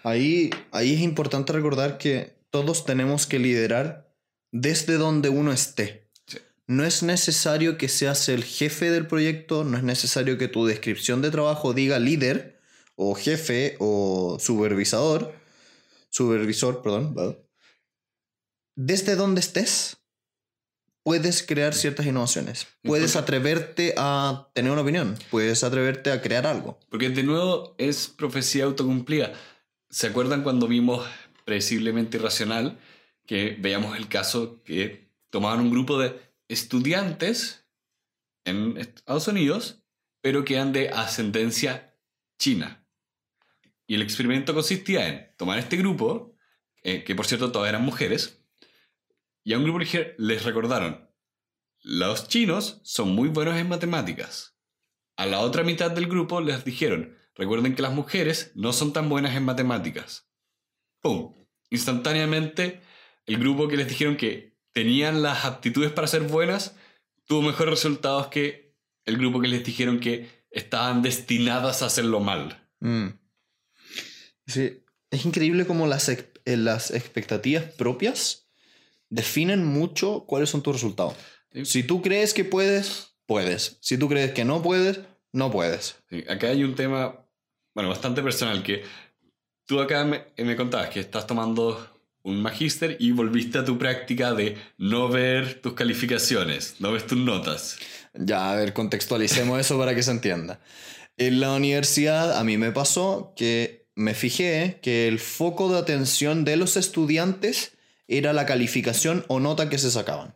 [0.03, 4.13] Ahí, ahí es importante recordar que todos tenemos que liderar
[4.51, 6.09] desde donde uno esté.
[6.67, 11.21] No es necesario que seas el jefe del proyecto, no es necesario que tu descripción
[11.21, 12.61] de trabajo diga líder
[12.95, 15.33] o jefe o supervisor,
[16.09, 17.15] supervisor, perdón.
[18.75, 19.97] Desde donde estés,
[21.03, 22.67] puedes crear ciertas innovaciones.
[22.83, 26.79] Puedes atreverte a tener una opinión, puedes atreverte a crear algo.
[26.89, 29.33] Porque de nuevo es profecía autocumplida.
[29.89, 31.05] ¿Se acuerdan cuando vimos
[31.45, 32.79] Predeciblemente Irracional?
[33.25, 37.65] Que veíamos el caso que tomaban un grupo de estudiantes
[38.43, 39.83] en Estados Unidos,
[40.21, 41.97] pero que eran de ascendencia
[42.37, 42.85] china.
[43.87, 46.35] Y el experimento consistía en tomar este grupo,
[46.83, 48.43] eh, que por cierto todas eran mujeres,
[49.43, 49.79] y a un grupo
[50.17, 51.09] les recordaron,
[51.83, 54.55] los chinos son muy buenos en matemáticas.
[55.17, 59.09] A la otra mitad del grupo les dijeron, recuerden que las mujeres no son tan
[59.09, 60.30] buenas en matemáticas.
[61.01, 61.33] ¡Pum!
[61.69, 62.81] Instantáneamente,
[63.25, 66.75] el grupo que les dijeron que tenían las aptitudes para ser buenas
[67.25, 68.75] tuvo mejores resultados que
[69.05, 72.67] el grupo que les dijeron que estaban destinadas a hacerlo mal.
[72.79, 73.07] Mm.
[74.47, 78.49] Sí, es increíble cómo las, eh, las expectativas propias
[79.09, 81.15] definen mucho cuáles son tus resultados.
[81.63, 83.77] Si tú crees que puedes, puedes.
[83.81, 84.99] Si tú crees que no puedes,
[85.33, 85.95] no puedes.
[86.29, 87.25] acá hay un tema,
[87.73, 88.83] bueno, bastante personal, que
[89.72, 91.80] tú acá me, me contabas que estás tomando
[92.24, 97.17] un magíster y volviste a tu práctica de no ver tus calificaciones, no ves tus
[97.17, 97.78] notas.
[98.13, 100.59] Ya, a ver, contextualicemos eso para que se entienda.
[101.15, 106.43] En la universidad a mí me pasó que me fijé que el foco de atención
[106.43, 107.72] de los estudiantes
[108.09, 110.36] era la calificación o nota que se sacaban.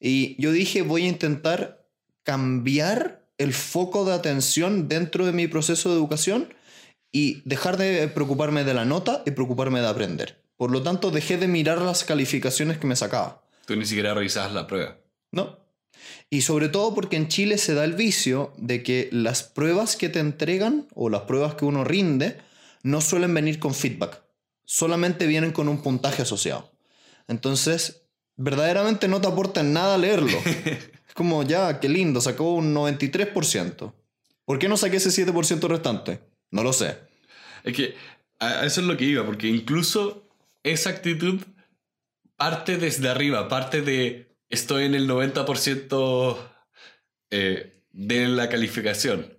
[0.00, 1.86] Y yo dije, voy a intentar
[2.24, 6.52] cambiar el foco de atención dentro de mi proceso de educación
[7.12, 10.42] y dejar de preocuparme de la nota y preocuparme de aprender.
[10.56, 13.42] Por lo tanto, dejé de mirar las calificaciones que me sacaba.
[13.66, 14.96] Tú ni siquiera revisabas la prueba.
[15.30, 15.58] No.
[16.30, 20.08] Y sobre todo porque en Chile se da el vicio de que las pruebas que
[20.08, 22.38] te entregan o las pruebas que uno rinde
[22.82, 24.22] no suelen venir con feedback.
[24.64, 26.72] Solamente vienen con un puntaje asociado.
[27.28, 28.02] Entonces,
[28.36, 30.38] verdaderamente no te aporta nada leerlo.
[30.64, 33.92] es como, ya, qué lindo, sacó un 93%.
[34.44, 36.31] ¿Por qué no saqué ese 7% restante?
[36.52, 36.98] No lo sé.
[37.64, 37.96] Es que
[38.38, 40.28] a eso es lo que iba, porque incluso
[40.62, 41.40] esa actitud
[42.36, 46.38] parte desde arriba, parte de estoy en el 90%
[47.30, 49.38] eh, de la calificación.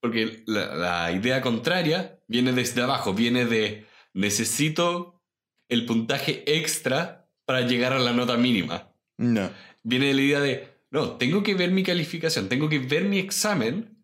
[0.00, 5.22] Porque la, la idea contraria viene desde abajo, viene de necesito
[5.68, 8.92] el puntaje extra para llegar a la nota mínima.
[9.18, 9.50] No.
[9.82, 13.18] Viene de la idea de, no, tengo que ver mi calificación, tengo que ver mi
[13.18, 13.99] examen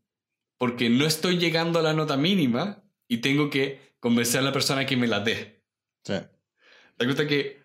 [0.58, 4.86] porque no estoy llegando a la nota mínima y tengo que convencer a la persona
[4.86, 5.62] que me la dé.
[6.04, 6.14] Sí.
[6.14, 7.60] Da cuenta que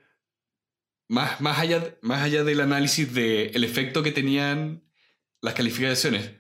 [1.08, 4.84] más, más, allá, más allá del análisis del efecto que tenían
[5.42, 6.32] las calificaciones,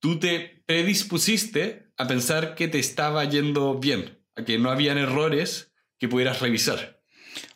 [0.00, 5.72] tú te predispusiste a pensar que te estaba yendo bien, a que no habían errores
[5.98, 7.00] que pudieras revisar.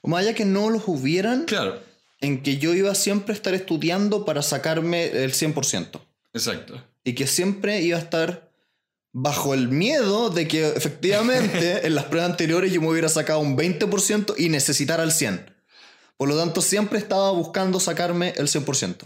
[0.01, 1.81] O más allá que no los hubieran, Claro,
[2.21, 6.01] en que yo iba siempre a estar estudiando para sacarme el 100%.
[6.33, 6.85] exacto.
[7.09, 8.53] Y que siempre iba a estar
[9.13, 13.57] bajo el miedo de que efectivamente en las pruebas anteriores yo me hubiera sacado un
[13.57, 15.55] 20% y necesitara el 100%.
[16.19, 18.97] Por lo tanto, siempre estaba buscando sacarme el 100%.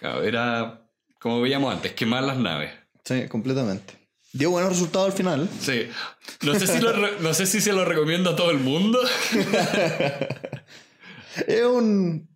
[0.00, 0.88] Claro, era
[1.20, 2.72] como veíamos antes, quemar las naves.
[3.04, 3.94] Sí, completamente.
[4.32, 5.48] Dio buenos resultados al final.
[5.60, 5.88] Sí.
[6.40, 8.98] No sé si, lo no sé si se lo recomiendo a todo el mundo.
[11.46, 12.28] Es un.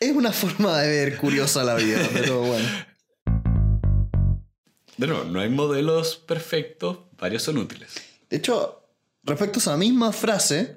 [0.00, 2.68] Es una forma de ver curiosa la vida, pero bueno.
[4.96, 7.94] De no hay modelos perfectos, varios son útiles.
[8.30, 8.82] De hecho,
[9.22, 10.76] respecto a esa misma frase,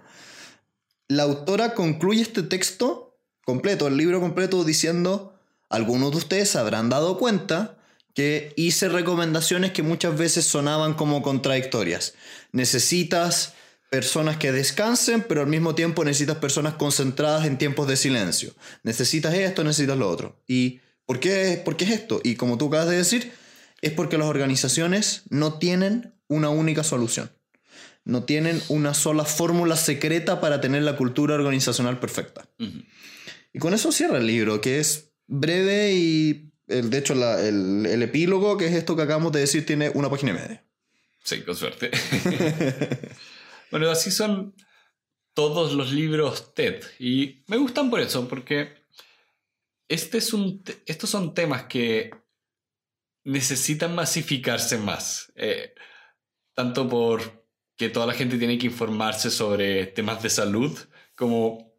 [1.07, 5.35] la autora concluye este texto completo, el libro completo, diciendo:
[5.69, 7.77] Algunos de ustedes habrán dado cuenta
[8.13, 12.15] que hice recomendaciones que muchas veces sonaban como contradictorias.
[12.51, 13.53] Necesitas
[13.91, 18.53] personas que descansen, pero al mismo tiempo necesitas personas concentradas en tiempos de silencio.
[18.83, 20.41] Necesitas esto, necesitas lo otro.
[20.47, 22.19] ¿Y por qué, por qué es esto?
[22.23, 23.31] Y como tú acabas de decir,
[23.81, 27.31] es porque las organizaciones no tienen una única solución.
[28.03, 32.47] No tienen una sola fórmula secreta para tener la cultura organizacional perfecta.
[33.53, 37.85] Y con eso cierra el libro, que es breve y, el, de hecho, la- el,
[37.85, 40.63] el epílogo, que es esto que acabamos de decir, tiene una página y media.
[41.23, 41.91] Sí, con suerte.
[43.71, 44.55] bueno, así son
[45.33, 46.81] todos los libros TED.
[46.99, 48.85] Y me gustan por eso, porque
[49.89, 52.11] este es un estos son temas que
[53.27, 55.33] necesitan masificarse más.
[55.35, 55.75] Eh,
[56.53, 60.75] tanto por que toda la gente tiene que informarse sobre temas de salud,
[61.13, 61.75] como,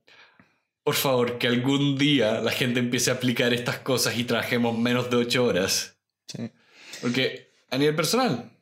[0.85, 5.11] por favor, que algún día la gente empiece a aplicar estas cosas y trabajemos menos
[5.11, 5.99] de ocho horas.
[6.27, 6.53] Sí.
[7.01, 8.53] Porque a nivel personal,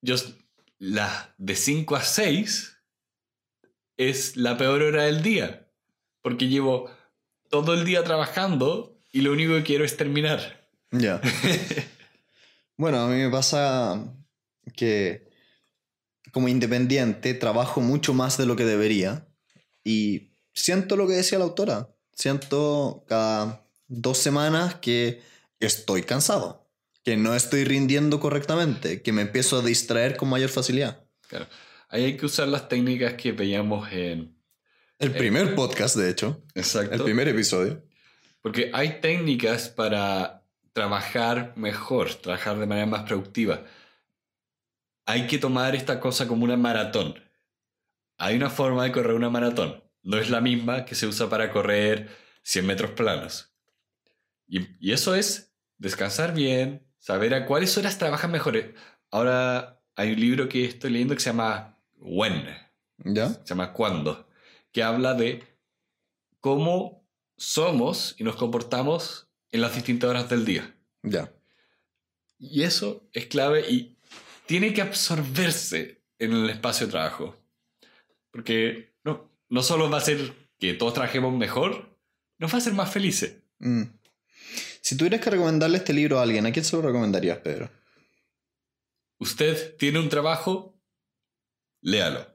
[0.00, 0.16] yo
[0.78, 2.76] la de 5 a 6
[3.98, 5.68] es la peor hora del día.
[6.22, 6.90] Porque llevo
[7.50, 10.70] todo el día trabajando y lo único que quiero es terminar.
[10.90, 11.20] Ya.
[12.78, 14.14] bueno, a mí me pasa
[14.74, 15.28] que
[16.32, 19.28] como independiente trabajo mucho más de lo que debería
[19.84, 21.90] y siento lo que decía la autora.
[22.12, 25.20] Siento cada dos semanas que
[25.58, 26.70] estoy cansado,
[27.02, 31.04] que no estoy rindiendo correctamente, que me empiezo a distraer con mayor facilidad.
[31.28, 31.46] Claro.
[31.88, 34.36] Ahí hay que usar las técnicas que veíamos en...
[35.00, 36.94] El primer podcast, de hecho, Exacto.
[36.94, 37.84] el primer episodio.
[38.40, 40.37] Porque hay técnicas para
[40.78, 43.64] trabajar mejor, trabajar de manera más productiva.
[45.06, 47.20] Hay que tomar esta cosa como una maratón.
[48.16, 49.82] Hay una forma de correr una maratón.
[50.04, 53.52] No es la misma que se usa para correr 100 metros planos.
[54.46, 58.72] Y, y eso es descansar bien, saber a cuáles horas trabajas mejor.
[59.10, 62.56] Ahora hay un libro que estoy leyendo que se llama When,
[62.98, 63.30] ¿Ya?
[63.30, 64.28] se llama Cuándo,
[64.70, 65.42] que habla de
[66.38, 67.04] cómo
[67.36, 70.74] somos y nos comportamos en las distintas horas del día.
[71.02, 71.32] Ya.
[72.38, 73.96] Y eso es clave y
[74.46, 77.36] tiene que absorberse en el espacio de trabajo.
[78.30, 81.98] Porque no, no solo va a ser que todos trabajemos mejor,
[82.38, 83.36] nos va a hacer más felices.
[83.58, 83.84] Mm.
[84.80, 87.70] Si tuvieras que recomendarle este libro a alguien, ¿a quién se lo recomendarías, Pedro?
[89.18, 90.80] Usted tiene un trabajo,
[91.80, 92.26] léalo.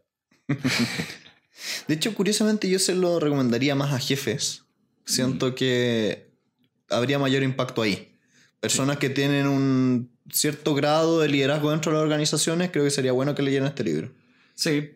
[1.88, 4.66] De hecho, curiosamente, yo se lo recomendaría más a jefes.
[5.06, 6.33] Siento que
[6.94, 8.18] habría mayor impacto ahí.
[8.60, 13.12] Personas que tienen un cierto grado de liderazgo dentro de las organizaciones, creo que sería
[13.12, 14.14] bueno que leyeran este libro.
[14.56, 14.92] Sí.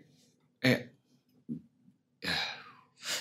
[0.61, 0.91] Eh,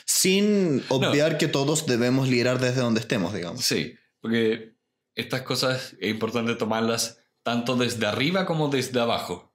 [0.04, 3.64] Sin obviar que todos debemos liderar desde donde estemos, digamos.
[3.64, 4.74] sí, porque
[5.14, 9.54] estas cosas es importante tomarlas tanto desde arriba como desde abajo.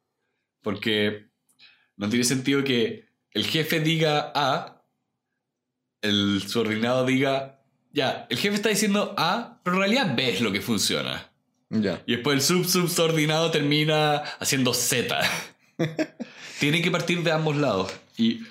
[0.62, 1.30] Porque
[1.98, 4.86] no tiene sentido que el jefe diga A,
[6.02, 7.61] el subordinado diga,
[7.94, 11.32] ya, el jefe está diciendo A, pero en realidad B es lo que funciona.
[11.70, 12.04] Ya.
[12.06, 15.20] Y después el sub subordinado termina haciendo Z.
[16.60, 17.92] Tiene que partir de ambos lados.
[18.18, 18.42] Y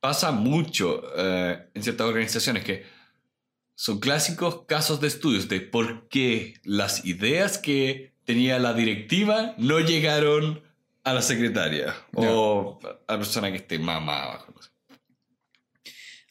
[0.00, 2.86] pasa mucho eh, en ciertas organizaciones que
[3.74, 9.80] son clásicos casos de estudios de por qué las ideas que tenía la directiva no
[9.80, 10.62] llegaron
[11.04, 14.54] a la secretaria o a la persona que esté más, más abajo.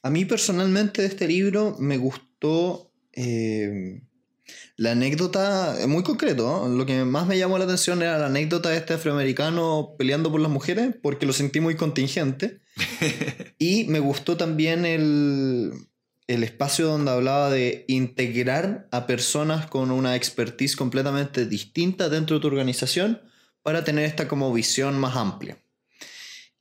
[0.04, 2.27] A mí personalmente de este libro me gustó
[3.14, 4.02] eh,
[4.76, 6.68] la anécdota, eh, muy concreto, ¿no?
[6.70, 10.40] lo que más me llamó la atención era la anécdota de este afroamericano peleando por
[10.40, 12.60] las mujeres, porque lo sentí muy contingente.
[13.58, 15.72] y me gustó también el,
[16.28, 22.42] el espacio donde hablaba de integrar a personas con una expertise completamente distinta dentro de
[22.42, 23.22] tu organización
[23.64, 25.58] para tener esta como visión más amplia.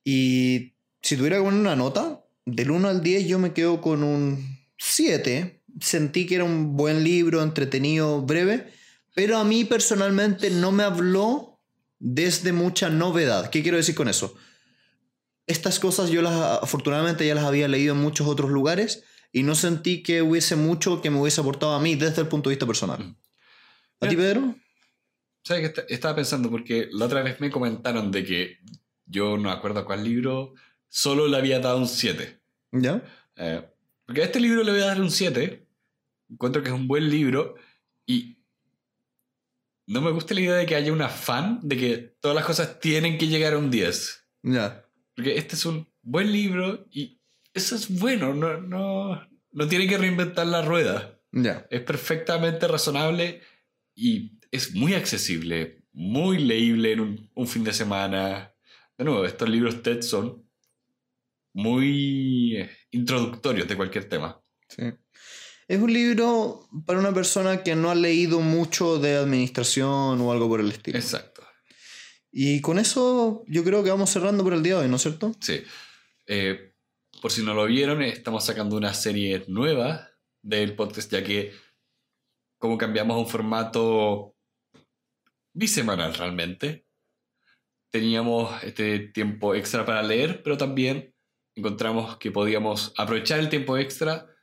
[0.03, 4.03] Y si tuviera que poner una nota, del 1 al 10 yo me quedo con
[4.03, 5.56] un 7.
[5.81, 8.73] Sentí que era un buen libro, entretenido, breve,
[9.15, 11.61] pero a mí personalmente no me habló
[11.99, 13.51] desde mucha novedad.
[13.51, 14.35] ¿Qué quiero decir con eso?
[15.47, 19.55] Estas cosas yo las afortunadamente ya las había leído en muchos otros lugares y no
[19.55, 22.67] sentí que hubiese mucho que me hubiese aportado a mí desde el punto de vista
[22.67, 23.15] personal.
[24.01, 24.55] ¿A ti, Pedro?
[25.45, 26.51] ¿Sabes qué est- estaba pensando?
[26.51, 28.59] Porque la otra vez me comentaron de que
[29.07, 30.55] yo no me acuerdo cuál libro
[30.89, 32.41] solo le había dado un 7.
[32.73, 33.03] ¿Ya?
[33.37, 33.63] Eh,
[34.05, 35.66] porque a este libro le voy a dar un 7.
[36.29, 37.55] Encuentro que es un buen libro
[38.07, 38.39] y
[39.87, 42.81] no me gusta la idea de que haya un afán de que todas las cosas
[42.81, 44.27] tienen que llegar a un 10.
[44.43, 44.85] Ya.
[45.15, 47.21] Porque este es un buen libro y
[47.55, 51.21] eso es bueno, no, no, no tiene que reinventar la rueda.
[51.33, 51.67] Ya.
[51.71, 53.43] Es perfectamente razonable
[53.95, 58.53] y es muy accesible, muy leíble en un, un fin de semana.
[58.99, 60.47] De nuevo, estos libros TED son
[61.53, 64.43] muy eh, introductorios de cualquier tema.
[64.69, 64.93] Sí.
[65.69, 70.49] Es un libro para una persona que no ha leído mucho de administración o algo
[70.49, 70.97] por el estilo.
[70.97, 71.43] Exacto.
[72.31, 75.03] Y con eso yo creo que vamos cerrando por el día de hoy, ¿no es
[75.03, 75.35] cierto?
[75.41, 75.63] Sí.
[76.27, 76.75] Eh,
[77.21, 80.09] por si no lo vieron, estamos sacando una serie nueva
[80.43, 81.53] del podcast, ya que
[82.59, 84.37] como cambiamos a un formato
[85.53, 86.87] bisemanal realmente,
[87.91, 91.15] teníamos este tiempo extra para leer, pero también
[91.57, 94.36] encontramos que podíamos aprovechar el tiempo extra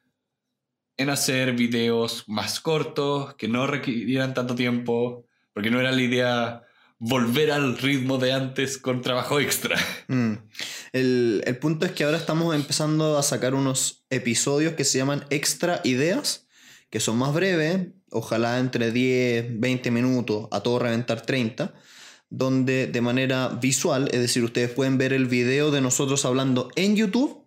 [0.98, 6.64] en hacer videos más cortos, que no requirieran tanto tiempo, porque no era la idea
[7.00, 9.78] volver al ritmo de antes con trabajo extra.
[10.10, 10.34] Mm.
[10.92, 15.26] El, el punto es que ahora estamos empezando a sacar unos episodios que se llaman
[15.30, 16.46] extra ideas,
[16.90, 21.74] que son más breves, ojalá entre 10, 20 minutos, a todo reventar 30,
[22.30, 26.96] donde de manera visual, es decir, ustedes pueden ver el video de nosotros hablando en
[26.96, 27.43] YouTube,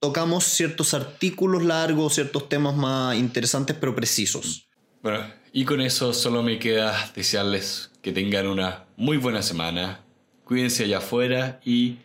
[0.00, 4.68] tocamos ciertos artículos largos, ciertos temas más interesantes pero precisos.
[5.02, 5.20] Bueno,
[5.52, 10.00] y con eso solo me queda desearles que tengan una muy buena semana.
[10.44, 11.98] Cuídense allá afuera y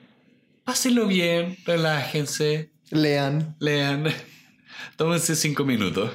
[0.63, 3.55] pásenlo bien, relájense, Lean.
[3.59, 4.05] lean,
[4.97, 6.11] tómense cinco minutos.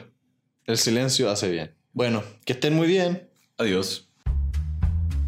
[0.67, 1.75] El silencio hace bien.
[1.93, 3.29] Bueno, que estén muy bien.
[3.59, 4.09] Adiós.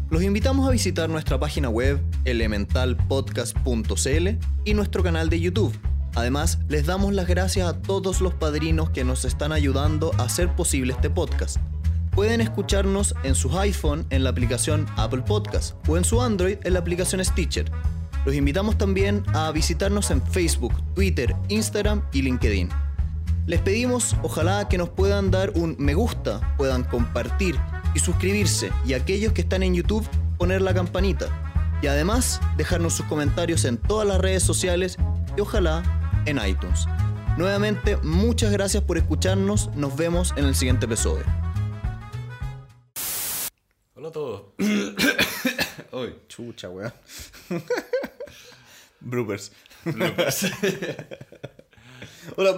[0.09, 4.27] Los invitamos a visitar nuestra página web elementalpodcast.cl
[4.65, 5.73] y nuestro canal de YouTube.
[6.17, 10.55] Además, les damos las gracias a todos los padrinos que nos están ayudando a hacer
[10.55, 11.57] posible este podcast.
[12.09, 16.73] Pueden escucharnos en sus iPhone en la aplicación Apple Podcast o en su Android en
[16.73, 17.71] la aplicación Stitcher.
[18.25, 22.69] Los invitamos también a visitarnos en Facebook, Twitter, Instagram y LinkedIn.
[23.45, 27.59] Les pedimos ojalá que nos puedan dar un me gusta, puedan compartir
[27.93, 30.09] y suscribirse y aquellos que están en YouTube
[30.39, 31.27] poner la campanita.
[31.83, 34.97] Y además dejarnos sus comentarios en todas las redes sociales
[35.37, 35.83] y ojalá
[36.27, 36.85] en iTunes.
[37.37, 39.73] Nuevamente, muchas gracias por escucharnos.
[39.75, 41.25] Nos vemos en el siguiente episodio.
[43.95, 44.43] Hola a todos.
[45.91, 46.15] Hoy.
[46.27, 46.93] Chucha, weón.
[48.99, 49.51] Bloopers.
[52.35, 52.57] Hola.